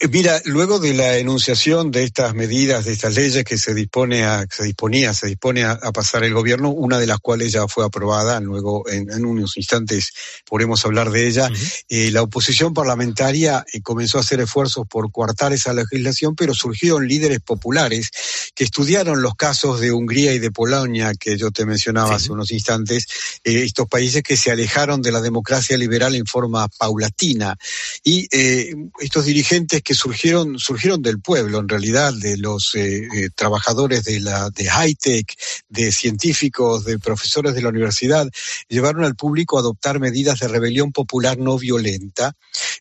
[0.00, 4.24] Eh, Mira, luego de la enunciación de estas medidas, de estas leyes que se dispone
[4.24, 7.66] a, se disponía, se dispone a, a pasar el gobierno, una de las cuales ya
[7.66, 10.12] fue aprobada, luego en, en unos instantes
[10.48, 11.50] podremos hablar de ella,
[11.88, 17.06] eh, la oposición parlamentaria eh, comenzó a hacer esfuerzos por coartar esa legislación, pero surgieron
[17.06, 18.10] líderes populares
[18.54, 22.50] que estudiaron los casos de Hungría y de Polonia que yo te mencionaba hace unos
[22.50, 23.06] instantes,
[23.44, 27.56] eh, estos países que se alejaron de la democracia liberal en forma paulatina.
[28.04, 28.74] Y eh,
[29.08, 34.20] estos dirigentes que surgieron, surgieron del pueblo, en realidad, de los eh, eh, trabajadores de
[34.20, 35.34] la de high tech,
[35.68, 38.28] de científicos, de profesores de la universidad,
[38.68, 42.34] llevaron al público a adoptar medidas de rebelión popular no violenta.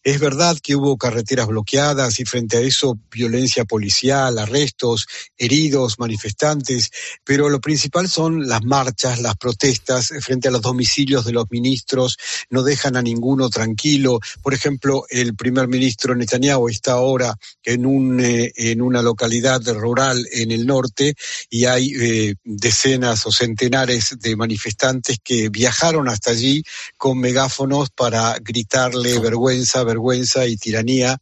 [0.04, 5.08] Es verdad que hubo carreteras bloqueadas y frente a eso violencia policial, arrestos,
[5.38, 6.92] heridos, manifestantes,
[7.24, 12.18] pero lo principal son las marchas, las protestas frente a los domicilios de los ministros,
[12.50, 14.20] no dejan a ninguno tranquilo.
[14.42, 20.26] Por ejemplo, el primer ministro Netanyahu está ahora en, un, eh, en una localidad rural
[20.32, 21.16] en el norte
[21.50, 22.36] y hay eh,
[22.78, 26.64] decenas o centenares de manifestantes que viajaron hasta allí
[26.96, 31.18] con megáfonos para gritarle vergüenza, vergüenza y tiranía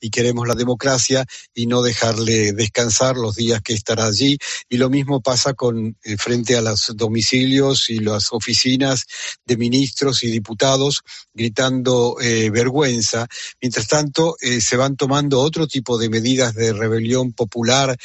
[0.00, 4.38] y queremos la democracia y no dejarle descansar los días que estará allí.
[4.68, 9.04] Y lo mismo pasa con eh, frente a los domicilios y las oficinas
[9.44, 11.02] de ministros y diputados
[11.34, 13.26] gritando eh, vergüenza.
[13.60, 17.96] Mientras tanto, eh, se van tomando otro tipo de medidas de rebelión popular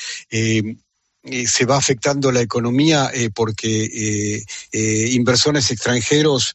[1.27, 6.53] eh, se va afectando la economía eh, porque eh, eh inversores extranjeros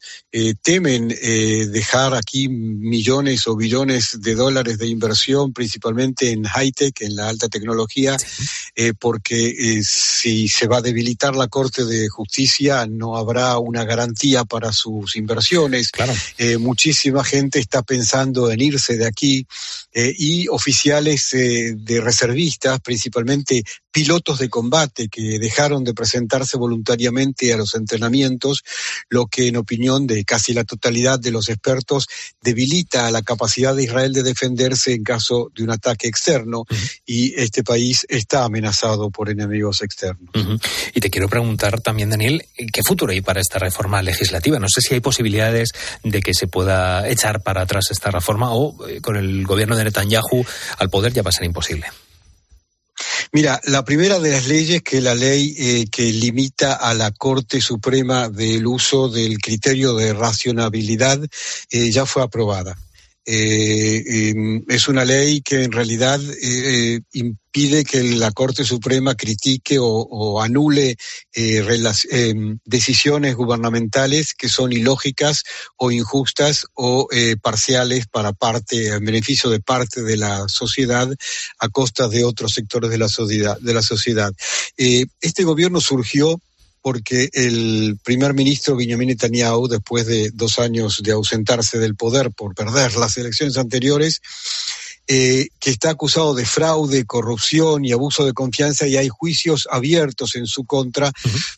[0.61, 7.27] temen dejar aquí millones o billones de dólares de inversión, principalmente en high-tech, en la
[7.27, 8.15] alta tecnología,
[8.97, 14.71] porque si se va a debilitar la Corte de Justicia no habrá una garantía para
[14.71, 15.91] sus inversiones.
[15.91, 16.13] Claro.
[16.59, 19.45] muchísima gente está pensando en irse de aquí
[19.93, 27.73] y oficiales de reservistas, principalmente pilotos de combate que dejaron de presentarse voluntariamente a los
[27.73, 28.63] entrenamientos,
[29.09, 32.05] lo que en opinión de casi la totalidad de los expertos
[32.43, 36.65] debilita la capacidad de Israel de defenderse en caso de un ataque externo
[37.07, 40.29] y este país está amenazado por enemigos externos.
[40.93, 44.59] Y te quiero preguntar también, Daniel, ¿qué futuro hay para esta reforma legislativa?
[44.59, 45.69] No sé si hay posibilidades
[46.03, 49.85] de que se pueda echar para atrás esta reforma o eh, con el gobierno de
[49.85, 50.45] Netanyahu
[50.77, 51.87] al poder ya va a ser imposible.
[53.33, 57.61] Mira, la primera de las leyes que la ley eh, que limita a la Corte
[57.61, 61.17] Suprema del uso del criterio de racionabilidad
[61.69, 62.77] eh, ya fue aprobada.
[63.23, 69.77] Eh, em, es una ley que en realidad eh, impide que la Corte Suprema critique
[69.79, 70.95] o, anule
[71.33, 71.63] eh,
[72.09, 75.43] em, decisiones gubernamentales que son ilógicas
[75.77, 77.07] o injustas o
[77.41, 81.07] parciales para parte, en beneficio de parte de la sociedad
[81.59, 83.59] a costa de otros sectores de la sociedad.
[83.59, 84.33] De la sociedad.
[84.77, 86.41] este gobierno surgió
[86.81, 92.55] porque el primer ministro Benjamin Netanyahu, después de dos años de ausentarse del poder por
[92.55, 94.21] perder las elecciones anteriores,
[95.07, 100.35] eh, que está acusado de fraude, corrupción y abuso de confianza y hay juicios abiertos
[100.35, 101.11] en su contra,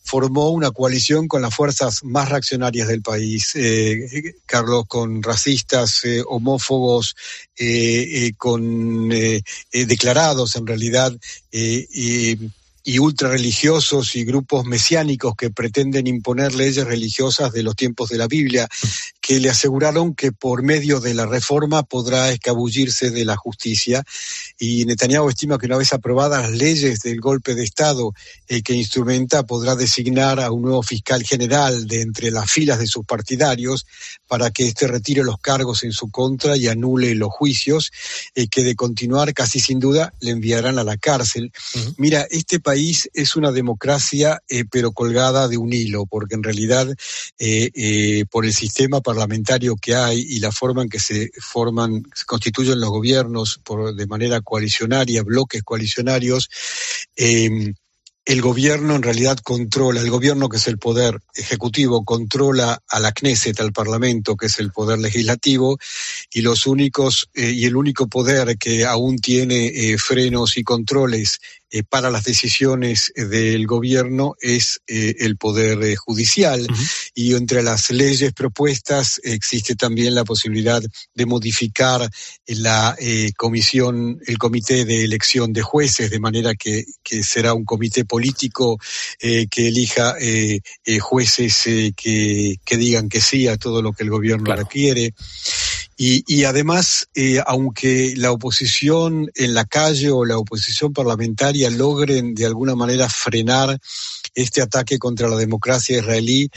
[0.04, 6.24] formó una coalición con las fuerzas más reaccionarias del país, eh, Carlos, con racistas, eh,
[6.26, 7.16] homófobos,
[8.38, 9.10] con
[9.72, 11.14] declarados en realidad
[12.84, 18.28] y ultrarreligiosos y grupos mesiánicos que pretenden imponer leyes religiosas de los tiempos de la
[18.28, 18.68] Biblia,
[19.24, 24.04] que le aseguraron que por medio de la reforma podrá escabullirse de la justicia.
[24.60, 28.12] Y Netanyahu estima que una vez aprobadas las leyes del golpe de Estado
[28.50, 32.88] eh, que instrumenta, podrá designar a un nuevo fiscal general de entre las filas de
[32.88, 33.86] sus partidarios
[34.28, 37.92] para que éste retire los cargos en su contra y anule los juicios,
[38.36, 41.54] eh, que de continuar casi sin duda le enviarán a la cárcel.
[41.96, 46.94] Mira, este país es una democracia, eh, pero colgada de un hilo, porque en realidad
[47.40, 52.04] eh, eh, por el sistema parlamentario que hay y la forma en que se forman,
[52.16, 56.50] se constituyen los gobiernos por, de manera coalicionaria, bloques coalicionarios,
[57.16, 57.74] eh,
[58.26, 63.12] el gobierno en realidad controla, el gobierno que es el poder ejecutivo controla a la
[63.12, 65.78] Knesset, al Parlamento, que es el poder legislativo,
[66.34, 71.40] y los únicos, eh, y el único poder que aún tiene eh, frenos y controles
[71.74, 76.66] eh, para las decisiones del gobierno es el poder judicial.
[77.14, 80.82] Y entre las leyes propuestas existe también la posibilidad
[81.14, 82.10] de modificar
[82.48, 82.96] la
[83.36, 88.80] comisión, el comité de elección de jueces, de manera que, que será un comité político
[89.20, 91.64] eh, que elija eh, eh, jueces
[91.96, 95.14] que, que, digan que sí a todo lo que el gobierno requiere.
[95.98, 97.08] Y, y además,
[97.46, 103.80] aunque la oposición en la calle o la oposición parlamentaria logren de alguna manera frenar
[104.36, 106.50] este ataque contra la democracia israelí,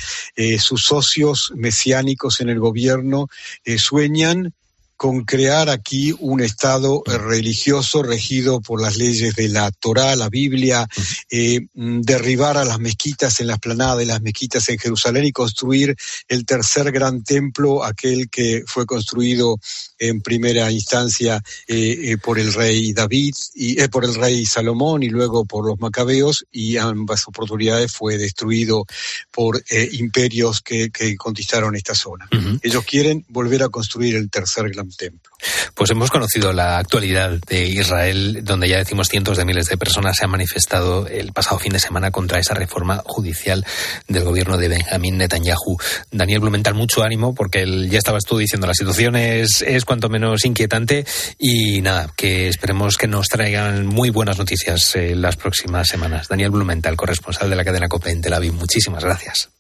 [0.59, 3.29] sus socios mesiánicos en el gobierno
[3.77, 4.55] sueñan
[4.97, 10.31] con crear aquí un Estado eh, religioso regido por las leyes de la Torá, la
[10.31, 10.89] Biblia,
[11.31, 15.33] eh, mm, derribar a las mezquitas en la esplanada de las mezquitas en Jerusalén y
[15.33, 15.95] construir
[16.29, 19.59] el tercer gran templo, aquel que fue construido
[19.99, 25.45] en primera instancia eh, por el rey David y por el rey Salomón y luego
[25.45, 28.85] por los macabeos y ambas oportunidades fue destruido
[29.31, 32.29] por imperios que, conquistaron esta zona.
[32.63, 35.33] Ellos quieren volver a construir el tercer gran templo.
[35.75, 40.17] Pues hemos conocido la actualidad de Israel, donde ya decimos cientos de miles de personas
[40.17, 43.65] se han manifestado el pasado fin de semana contra esa reforma judicial
[44.09, 45.79] del gobierno de Benjamín Netanyahu.
[46.11, 50.45] Daniel Blumenthal, mucho ánimo, porque ya estabas tú diciendo, la situación es, es cuanto menos
[50.45, 51.07] inquietante
[51.39, 56.29] y nada, que esperemos que nos traigan muy buenas noticias eh, las próximas semanas.
[56.29, 59.51] Daniel Blumenthal, corresponsal de la cadena COPE en Tel Aviv, muchísimas gracias.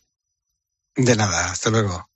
[0.96, 2.08] De nada, hasta luego.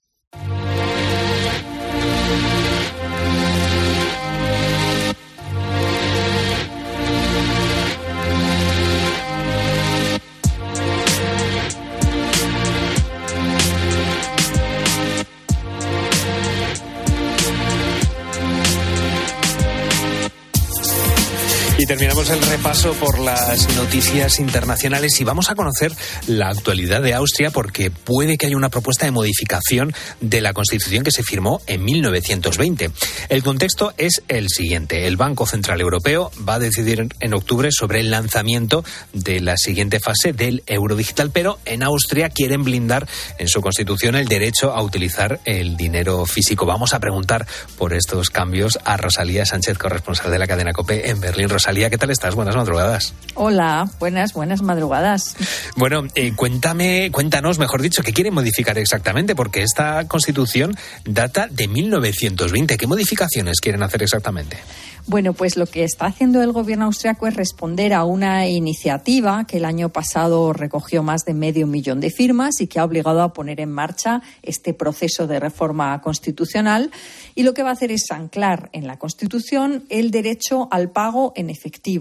[22.01, 25.92] Y terminamos el repaso por las noticias internacionales y vamos a conocer
[26.26, 31.04] la actualidad de Austria porque puede que haya una propuesta de modificación de la Constitución
[31.04, 32.90] que se firmó en 1920.
[33.28, 35.06] El contexto es el siguiente.
[35.06, 40.00] El Banco Central Europeo va a decidir en octubre sobre el lanzamiento de la siguiente
[40.00, 43.06] fase del euro digital, pero en Austria quieren blindar
[43.38, 46.66] en su Constitución el derecho a utilizar el dinero físico.
[46.66, 47.46] Vamos a preguntar
[47.78, 51.48] por estos cambios a Rosalía Sánchez, corresponsal de la cadena COPE en Berlín.
[51.48, 52.34] Rosalía, ¿qué tal estás?
[52.34, 53.14] Buenas madrugadas.
[53.34, 55.36] Hola, buenas, buenas madrugadas.
[55.76, 59.34] Bueno, eh, cuéntame, cuéntanos, mejor dicho, ¿qué quieren modificar exactamente?
[59.34, 62.76] Porque esta constitución data de 1920.
[62.76, 64.58] ¿Qué modificaciones quieren hacer exactamente?
[65.06, 69.56] Bueno, pues lo que está haciendo el gobierno austriaco es responder a una iniciativa que
[69.56, 73.32] el año pasado recogió más de medio millón de firmas y que ha obligado a
[73.32, 76.90] poner en marcha este proceso de reforma constitucional.
[77.34, 81.32] Y lo que va a hacer es anclar en la Constitución el derecho al pago
[81.34, 81.99] en efectivo.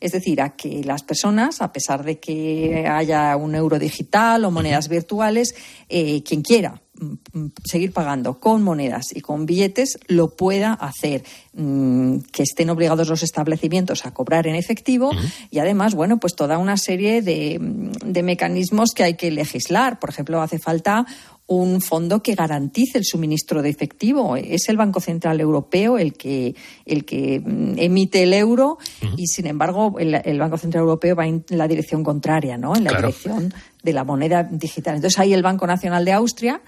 [0.00, 4.50] Es decir, a que las personas, a pesar de que haya un euro digital o
[4.50, 5.54] monedas virtuales,
[5.88, 11.24] eh, quien quiera mm, seguir pagando con monedas y con billetes lo pueda hacer,
[11.54, 15.10] mm, que estén obligados los establecimientos a cobrar en efectivo
[15.50, 19.98] y además, bueno, pues toda una serie de, mm, de mecanismos que hay que legislar.
[19.98, 21.06] Por ejemplo, hace falta
[21.48, 24.36] un fondo que garantice el suministro de efectivo.
[24.36, 28.78] Es el Banco Central Europeo el que, el que mm, emite el euro
[29.16, 32.76] y, sin embargo, el, Banco Central Europeo va en la dirección contraria, ¿no?
[32.76, 34.96] En la dirección de la moneda digital.
[34.96, 36.60] Entonces, ahí el Banco Nacional de Austria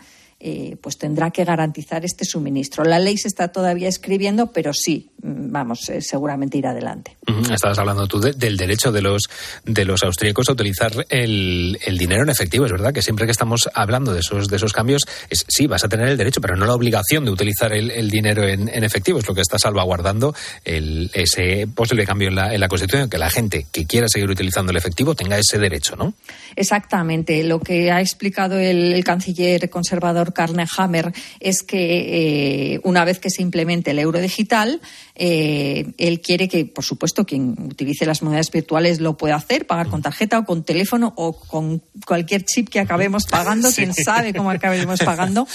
[0.42, 2.82] eh, pues tendrá que garantizar este suministro.
[2.82, 7.18] La ley se está todavía escribiendo, pero sí, mm, vamos, eh, seguramente irá adelante.
[7.52, 9.24] Estabas hablando tú del derecho de los
[9.66, 12.64] de los austríacos a utilizar el, dinero en efectivo.
[12.64, 15.84] Es verdad que siempre que estamos hablando de esos de esos cambios, es, sí, vas
[15.84, 19.18] a tener el derecho, pero no la obligación de utilizar el, dinero en, efectivo.
[19.18, 20.34] Es lo que está salvaguardando
[20.64, 24.70] ese posible cambio en la, en la Constitución, que la gente que quiera seguir utilizando
[24.70, 26.14] el efectivo tenga ese derecho, ¿no?
[26.56, 27.44] Exactamente.
[27.44, 33.30] Lo que ha explicado el canciller conservador Carne Hammer es que eh, una vez que
[33.30, 34.80] se implemente el euro digital,
[35.14, 39.88] eh, él quiere que, por supuesto, quien utilice las monedas virtuales lo pueda hacer, pagar
[39.88, 44.50] con tarjeta o con teléfono o con cualquier chip que acabemos pagando, quién sabe cómo
[44.50, 45.46] acabemos pagando,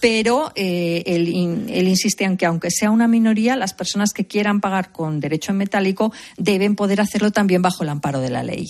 [0.00, 4.90] pero eh, él, insiste en que aunque sea una minoría, las personas que quieran pagar
[4.92, 8.68] con derecho en metálico deben poder hacerlo también bajo el amparo de la ley.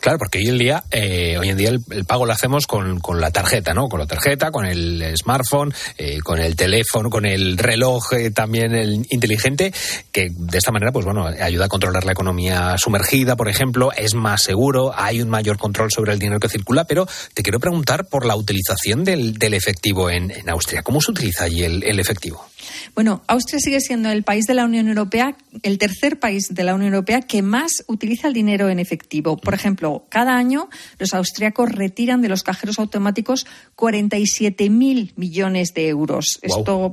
[0.00, 0.84] Claro, porque hoy en día,
[1.38, 3.88] hoy en día el, el, pago lo hacemos con, con la tarjeta, ¿no?
[3.88, 8.72] Con la tarjeta, con el smartphone, eh, con el teléfono, con el reloj eh, también
[8.72, 9.74] el inteligente,
[10.12, 14.14] que de esta manera, pues bueno, ayuda a controlar la economía sumergida, por ejemplo, es
[14.14, 18.06] más seguro, hay un mayor control sobre el dinero que circula, pero te quiero preguntar
[18.06, 20.82] por la utilización del, efectivo en, Austria.
[20.82, 22.46] ¿Cómo se utiliza allí el efectivo?
[22.94, 26.74] Bueno, Austria sigue siendo el país de la Unión Europea, el tercer país de la
[26.74, 29.36] Unión Europea que más utiliza el dinero en efectivo.
[29.36, 33.46] Por ejemplo, cada año los austriacos retiran de los cajeros automáticos
[34.52, 36.38] 47.000 millones de euros.
[36.42, 36.92] Esto,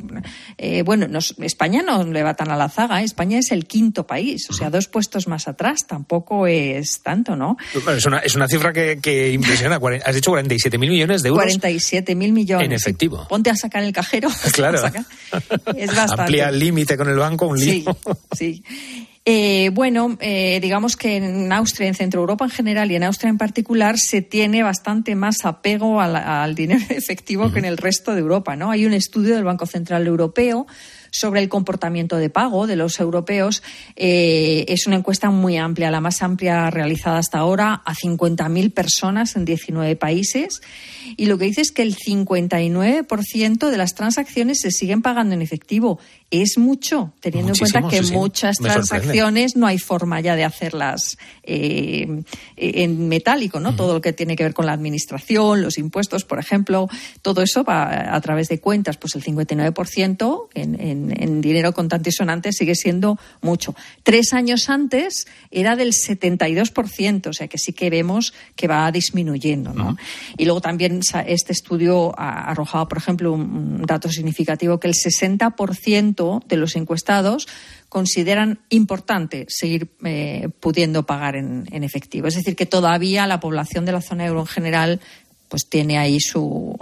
[0.57, 1.07] eh, bueno,
[1.39, 3.01] España no le va tan a la zaga.
[3.01, 3.05] ¿eh?
[3.05, 5.85] España es el quinto país, o sea, dos puestos más atrás.
[5.87, 7.57] Tampoco es tanto, ¿no?
[7.95, 9.79] es, una, es una cifra que, impresiona.
[10.05, 11.45] Has dicho 47.000 millones de euros.
[11.45, 12.65] 47.000 millones.
[12.65, 13.27] En efectivo.
[13.27, 14.29] Ponte a sacar el cajero.
[14.51, 14.81] Claro.
[15.75, 16.23] Es bastante.
[16.23, 17.97] Amplía el límite con el banco, un lío.
[18.35, 18.61] Sí,
[19.23, 23.29] eh, bueno, eh, digamos que en Austria, en Centro Europa en general y en Austria
[23.29, 28.21] en particular, se tiene bastante más apego al, dinero efectivo que en el resto de
[28.21, 28.55] Europa.
[28.55, 28.71] ¿no?
[28.71, 30.65] Hay un estudio del Banco Central Europeo
[31.11, 33.61] sobre el comportamiento de pago de los europeos.
[33.95, 39.35] Eh, es una encuesta muy amplia, la más amplia realizada hasta ahora, a 50.000 personas
[39.35, 40.61] en 19 países.
[41.15, 45.41] Y lo que dice es que el 59% de las transacciones se siguen pagando en
[45.41, 45.99] efectivo
[46.31, 52.23] es mucho, teniendo en cuenta que muchas transacciones no hay forma ya de hacerlas eh,
[52.55, 53.75] en metálico, ¿no?
[53.75, 56.87] Todo lo que tiene que ver con la administración, los impuestos, por ejemplo,
[57.21, 62.11] todo eso va a través de cuentas, pues el 59% en, en, en dinero contante
[62.11, 63.75] y sonante sigue siendo mucho.
[64.03, 69.73] Tres años antes era del 72%, o sea que sí que vemos que va disminuyendo,
[69.73, 69.97] ¿no?
[70.37, 76.20] Y luego también este estudio ha arrojado, por ejemplo, un dato significativo que el 60%
[76.47, 77.47] de los encuestados
[77.89, 82.27] consideran importante seguir eh, pudiendo pagar en, en, efectivo.
[82.27, 84.99] Es decir, que todavía la población de la zona euro en general
[85.49, 86.73] pues tiene ahí su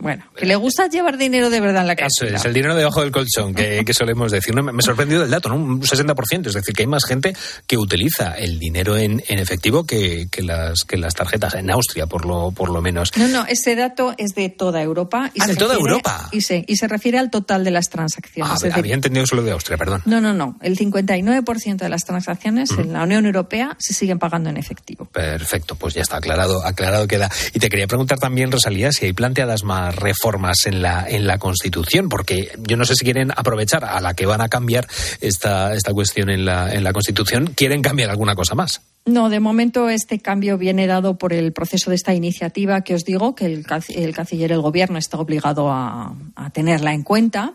[0.00, 2.26] bueno, que le gusta llevar dinero de verdad en la casa.
[2.26, 4.54] Eso es, el dinero debajo del colchón, que, solemos decir.
[4.54, 5.56] me, ha sorprendido el dato, ¿no?
[5.56, 7.34] Un 60%, es decir, que hay más gente
[7.66, 12.50] que utiliza el dinero en, efectivo que, las, que las tarjetas, en Austria, por lo,
[12.52, 13.12] por lo menos.
[13.16, 15.30] No, no, ese dato es de toda Europa.
[15.34, 16.28] Y ah, de toda Europa.
[16.32, 18.64] Y se, y se refiere al total de las transacciones.
[18.64, 20.02] Ah, había entendido solo de Austria, perdón.
[20.06, 20.58] No, no, no.
[20.62, 25.06] El 59% de las transacciones en la Unión Europea se siguen pagando en efectivo.
[25.06, 27.30] Perfecto, pues ya está aclarado, aclarado queda.
[27.54, 31.38] Y te quería preguntar también, Rosalía, si hay planteadas más reformas en la, en la
[31.38, 34.86] Constitución, porque yo no sé si quieren aprovechar a la que van a cambiar
[35.20, 38.82] esta, esta cuestión en la, en la Constitución, quieren cambiar alguna cosa más.
[39.06, 43.04] No, de momento este cambio viene dado por el proceso de esta iniciativa que os
[43.04, 47.54] digo, que el, el canciller, el gobierno está obligado a, a tenerla en cuenta.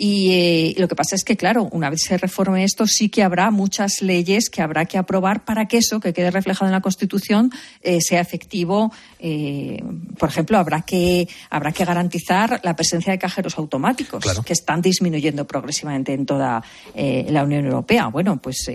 [0.00, 3.24] Y eh, lo que pasa es que, claro, una vez se reforme esto, sí que
[3.24, 6.80] habrá muchas leyes que habrá que aprobar para que eso que quede reflejado en la
[6.80, 7.50] Constitución
[7.82, 8.92] eh, sea efectivo.
[9.18, 9.82] Eh,
[10.16, 15.48] por ejemplo, habrá que, habrá que garantizar la presencia de cajeros automáticos, que están disminuyendo
[15.48, 16.62] progresivamente en toda
[16.94, 18.06] la Unión Europea.
[18.06, 18.70] Bueno, pues.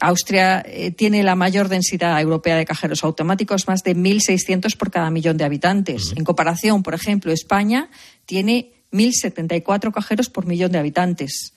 [0.00, 0.64] Austria
[0.96, 5.44] tiene la mayor densidad europea de cajeros automáticos, más de 1.600 por cada millón de
[5.44, 6.14] habitantes.
[6.16, 7.90] En comparación, por ejemplo, España
[8.24, 11.54] tiene 1.074 cajeros por millón de habitantes.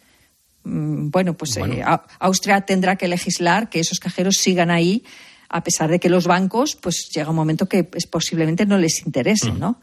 [0.63, 1.83] Mm, bueno, pues eh,
[2.19, 5.03] Austria tendrá que legislar que esos cajeros sigan ahí,
[5.49, 9.05] a pesar de que los bancos, pues llega un momento que es, posiblemente no les
[9.05, 9.59] interese, mm.
[9.59, 9.79] ¿no?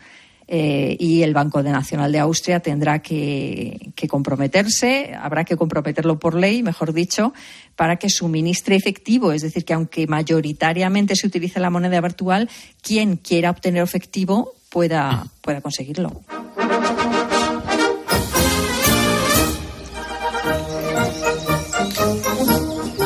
[0.49, 6.35] Eh, y el Banco Nacional de Austria tendrá que, que, comprometerse, habrá que comprometerlo por
[6.35, 7.33] ley, mejor dicho,
[7.77, 9.33] para que suministre efectivo.
[9.33, 12.51] Es decir, que aunque mayoritariamente se utilice la moneda virtual,
[12.83, 15.31] quien quiera obtener efectivo pueda, mm.
[15.41, 16.21] pueda conseguirlo.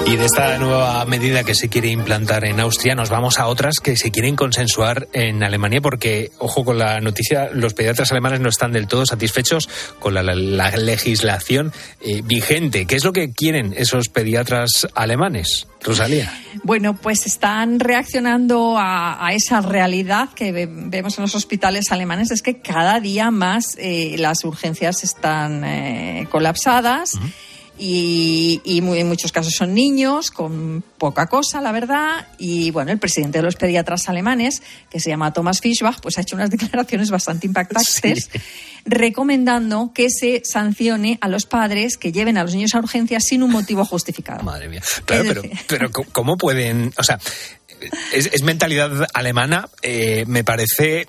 [0.06, 3.80] Y de esta nueva medida que se quiere implantar en Austria, nos vamos a otras
[3.82, 8.48] que se quieren consensuar en Alemania, porque, ojo con la noticia, los pediatras alemanes no
[8.48, 12.86] están del todo satisfechos con la, legislación eh, vigente.
[12.86, 15.66] ¿Qué es lo que quieren esos pediatras alemanes?
[15.82, 16.32] Rosalía.
[16.62, 22.60] Bueno, pues están reaccionando a, esa realidad que vemos en los hospitales alemanes, es que
[22.60, 27.18] cada día más eh, las urgencias están eh, colapsadas
[27.78, 32.26] y, en muchos casos son niños con poca cosa, la verdad.
[32.38, 36.22] Y bueno, el presidente de los pediatras alemanes, que se llama Thomas Fischbach, pues ha
[36.22, 38.30] hecho unas declaraciones bastante impactantes,
[38.84, 43.42] recomendando que se sancione a los padres que lleven a los niños a urgencias sin
[43.42, 44.42] un motivo justificado.
[44.44, 44.82] Madre mía.
[45.04, 46.92] Claro, pero, pero ¿cómo pueden...?
[46.96, 47.18] O sea,
[48.12, 51.08] es, mentalidad alemana, eh, me parece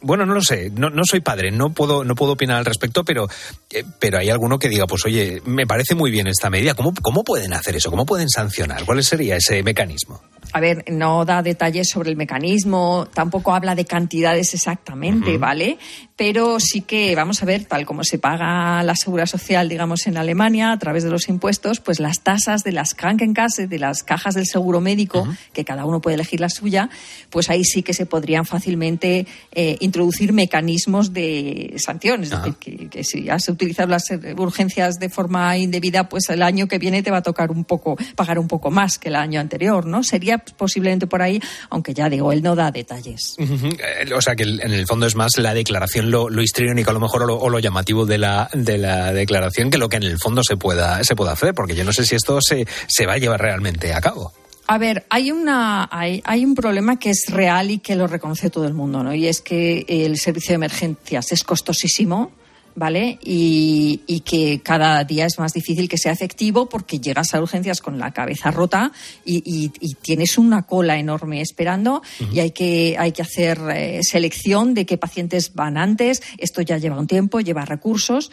[0.00, 3.04] bueno, no lo sé, no, no, soy padre, no puedo, no puedo opinar al respecto,
[3.04, 3.28] pero,
[3.70, 6.74] eh, pero hay alguno que diga, pues oye, me parece muy bien esta medida.
[6.74, 7.90] ¿Cómo, ¿Cómo pueden hacer eso?
[7.90, 8.84] ¿Cómo pueden sancionar?
[8.84, 10.20] ¿Cuál sería ese mecanismo?
[10.52, 15.78] A ver, no da detalles sobre el mecanismo, tampoco habla de cantidades exactamente, ¿vale?
[16.18, 20.16] Pero sí que, vamos a ver, tal como se paga la seguridad social, digamos, en
[20.16, 24.34] Alemania, a través de los impuestos, pues las tasas de las Krankenkasse, de las cajas
[24.34, 26.90] del seguro médico, que cada uno puede elegir la suya,
[27.30, 32.32] pues ahí sí que se podrían fácilmente eh, introducir mecanismos de sanciones.
[32.32, 34.06] Es decir, que, si has utilizado las
[34.36, 37.96] urgencias de forma indebida, pues el año que viene te va a tocar un poco,
[38.16, 40.02] pagar un poco más que el año anterior, ¿no?
[40.02, 41.40] Sería posiblemente por ahí,
[41.70, 43.36] aunque ya digo, él no da detalles.
[43.38, 46.94] Eh, o sea que en el fondo es más la declaración, lo, lo histriónico a
[46.94, 50.18] lo mejor o lo, llamativo de la, de la declaración que lo que en el
[50.18, 53.14] fondo se pueda, se pueda hacer, porque yo no sé si esto se, se va
[53.14, 54.32] a llevar realmente a cabo.
[54.66, 58.50] A ver, hay, una, hay, hay, un problema que es real y que lo reconoce
[58.50, 59.14] todo el mundo, ¿no?
[59.14, 62.32] Y es que el servicio de emergencias es costosísimo
[62.78, 63.18] ¿vale?
[63.22, 67.80] Y, y que cada día es más difícil que sea efectivo porque llegas a urgencias
[67.80, 68.92] con la cabeza rota
[69.24, 72.02] y, y- y tienes una cola enorme esperando
[72.32, 76.22] y hay que, hay que hacer eh, selección de qué pacientes van antes.
[76.38, 78.30] Esto ya lleva un tiempo, lleva recursos.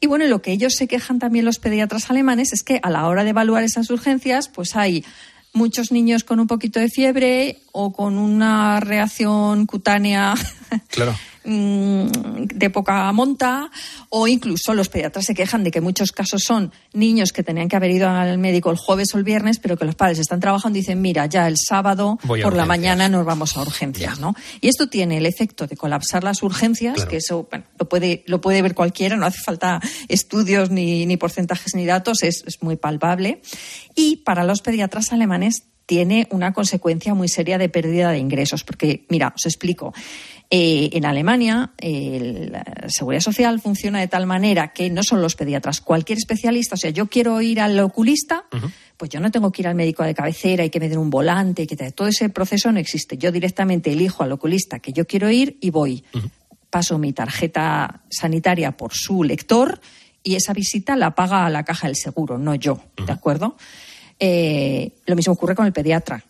[0.00, 3.06] Y bueno, lo que ellos se quejan también los pediatras alemanes es que a la
[3.06, 5.04] hora de evaluar esas urgencias, pues hay
[5.52, 10.34] muchos niños con un poquito de fiebre o con una reacción cutánea
[10.88, 11.14] Claro.
[11.44, 12.06] mm,
[12.54, 13.70] de poca monta
[14.08, 17.76] o incluso los pediatras se quejan de que muchos casos son niños que tenían que
[17.76, 20.78] haber ido al médico el jueves o el viernes, pero que los padres están trabajando
[20.78, 22.66] y dicen, mira, ya el sábado por la urgencias".
[22.68, 24.34] mañana nos vamos a urgencias, ¿no?
[24.60, 27.10] Y esto tiene el efecto de colapsar las urgencias, Claro.
[27.10, 31.16] que eso bueno, lo, puede, lo puede ver cualquiera, no hace falta estudios ni, ni
[31.16, 33.40] porcentajes ni datos, es, es muy palpable.
[33.94, 39.04] Y para los pediatras alemanes tiene una consecuencia muy seria de pérdida de ingresos, porque,
[39.08, 39.92] mira, os explico.
[40.54, 45.34] Eh, en Alemania, eh, la seguridad social funciona de tal manera que no son los
[45.34, 48.44] pediatras, cualquier especialista, o sea, yo quiero ir al oculista,
[48.98, 51.08] pues yo no tengo que ir al médico de cabecera y que me den un
[51.08, 53.16] volante, que todo ese proceso no existe.
[53.16, 56.04] Yo directamente elijo al oculista que yo quiero ir y voy.
[56.68, 59.80] Paso mi tarjeta sanitaria por su lector
[60.22, 63.56] y esa visita la paga la caja del seguro, no yo, ¿de acuerdo?
[64.18, 66.22] Eh, lo mismo ocurre con el pediatra.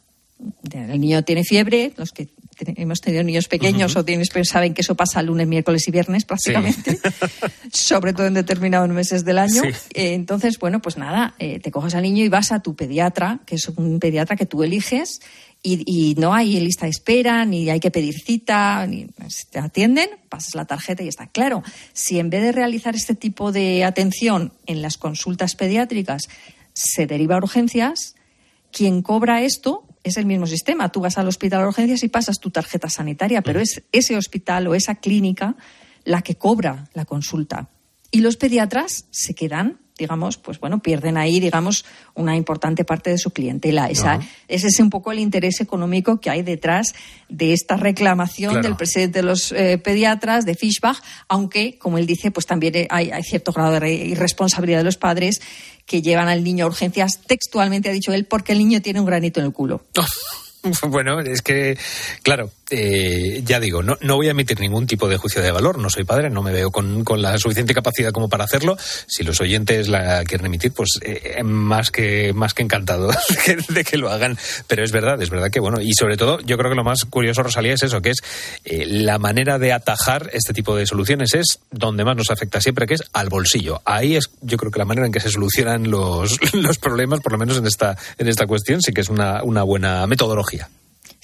[0.72, 2.28] El niño tiene fiebre, los que
[2.76, 6.24] hemos tenido niños pequeños o tienes, pues saben que eso pasa lunes, miércoles y viernes
[6.24, 6.98] prácticamente,
[7.72, 9.62] sobre todo en determinados meses del año.
[9.62, 9.70] Sí.
[9.94, 13.40] Eh, entonces, bueno, pues nada, eh, te coges al niño y vas a tu pediatra,
[13.46, 15.20] que es un pediatra que tú eliges,
[15.64, 19.60] y, y no hay lista de espera, ni hay que pedir cita, ni si te
[19.60, 21.28] atienden, pasas la tarjeta y está.
[21.28, 21.62] Claro,
[21.92, 26.22] si en vez de realizar este tipo de atención en las consultas pediátricas
[26.72, 28.16] se deriva a urgencias,
[28.72, 30.90] quien cobra esto es el mismo sistema.
[30.90, 34.66] Tú vas al hospital a urgencias y pasas tu tarjeta sanitaria, pero es ese hospital
[34.66, 35.56] o esa clínica
[36.04, 37.68] la que cobra la consulta.
[38.10, 41.84] Y los pediatras se quedan, digamos, pues bueno, pierden ahí, digamos,
[42.14, 43.88] una importante parte de su clientela.
[43.90, 46.94] Esa, Ese es un poco el interés económico que hay detrás
[47.28, 48.66] de esta reclamación Claro.
[48.68, 52.86] del presidente de los eh, pediatras, de Fischbach, aunque, como él dice, pues también eh,
[52.90, 55.40] hay, hay cierto grado de re- irresponsabilidad de los padres
[55.86, 59.06] que llevan al niño a urgencias, textualmente ha dicho él, porque el niño tiene un
[59.06, 59.84] granito en el culo.
[60.88, 61.76] Bueno, es que,
[62.22, 65.78] claro, eh, ya digo, no, no voy a emitir ningún tipo de juicio de valor.
[65.78, 68.76] No soy padre, no me veo con, la suficiente capacidad como para hacerlo.
[69.06, 73.10] Si los oyentes la quieren emitir, pues eh, más que más que encantado
[73.44, 74.38] que- de que lo hagan.
[74.66, 75.80] Pero es verdad, es verdad que bueno.
[75.80, 78.18] Y sobre todo, yo creo que lo más curioso, Rosalía, es eso, que es
[78.64, 82.86] eh, la manera de atajar este tipo de soluciones es donde más nos afecta siempre,
[82.86, 83.82] que es al bolsillo.
[83.84, 87.32] Ahí es, yo creo que la manera en que se solucionan los, los problemas, por
[87.32, 90.68] lo menos en esta en esta cuestión, sí que es una, una buena metodología.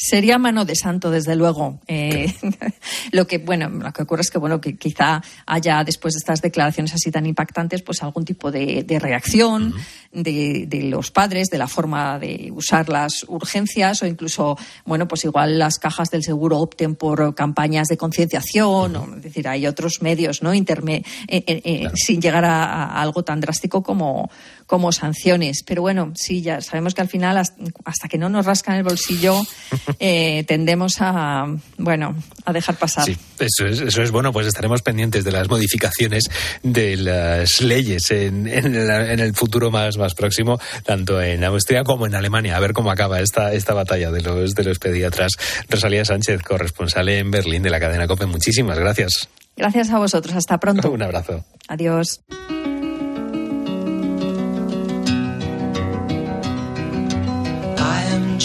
[0.00, 1.80] Sería mano de santo, desde luego.
[1.88, 2.32] Eh,
[3.10, 6.40] lo que bueno, lo que ocurre es que bueno, que quizá haya después de estas
[6.40, 9.74] declaraciones así tan impactantes, pues algún tipo de, de reacción
[10.12, 15.24] de, de los padres, de la forma de usar las urgencias o incluso, bueno, pues
[15.24, 20.00] igual las cajas del seguro opten por campañas de concienciación, o, es decir, hay otros
[20.00, 20.54] medios, ¿no?
[20.54, 24.30] Interme- eh, eh, eh, sin llegar a, a algo tan drástico como
[24.68, 25.64] como sanciones.
[25.66, 29.40] Pero bueno, sí, ya sabemos que al final, hasta que no nos rascan el bolsillo,
[29.98, 31.46] eh, tendemos a,
[31.78, 32.14] bueno,
[32.44, 33.06] a dejar pasar.
[33.06, 36.30] Sí, eso es, eso es bueno, pues estaremos pendientes de las modificaciones
[36.62, 41.82] de las leyes en, en el, en el futuro más, más próximo, tanto en Austria
[41.82, 45.32] como en Alemania, a ver cómo acaba esta, esta batalla de los, de los pediatras.
[45.70, 49.30] Rosalía Sánchez, corresponsal en Berlín de la cadena COPE, muchísimas gracias.
[49.56, 50.36] Gracias a vosotros.
[50.36, 50.90] Hasta pronto.
[50.90, 51.44] Un abrazo.
[51.68, 52.20] Adiós.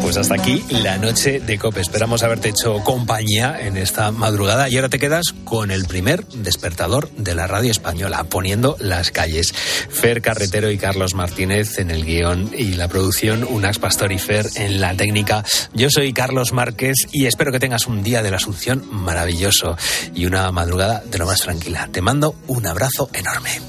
[0.00, 1.80] Pues hasta aquí la noche de COPE.
[1.80, 7.10] Esperamos haberte hecho compañía en esta madrugada y ahora te quedas con el primer despertador
[7.16, 9.52] de la radio española, poniendo las calles.
[9.52, 14.46] Fer Carretero y Carlos Martínez en el guion y la producción, Unax Pastor y Fer
[14.56, 15.44] en la técnica.
[15.72, 19.76] Yo soy Carlos Márquez y espero que tengas un día de la Asunción maravilloso
[20.14, 21.88] y una madrugada de lo más tranquila.
[21.90, 23.60] Te mando un abrazo enorme.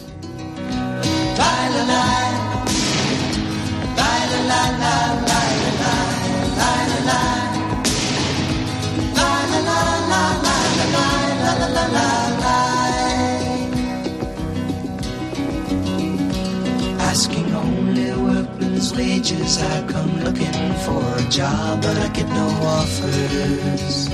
[19.23, 24.09] Wages, I come looking for a job, but I get no offers.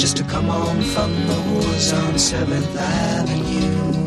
[0.00, 4.06] Just to come on from the woods on 7th Avenue.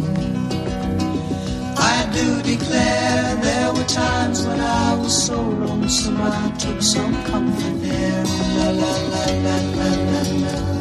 [1.77, 7.81] I do declare there were times when I was so lonesome I took some comfort
[7.81, 8.23] there.
[8.57, 10.78] La la la la la la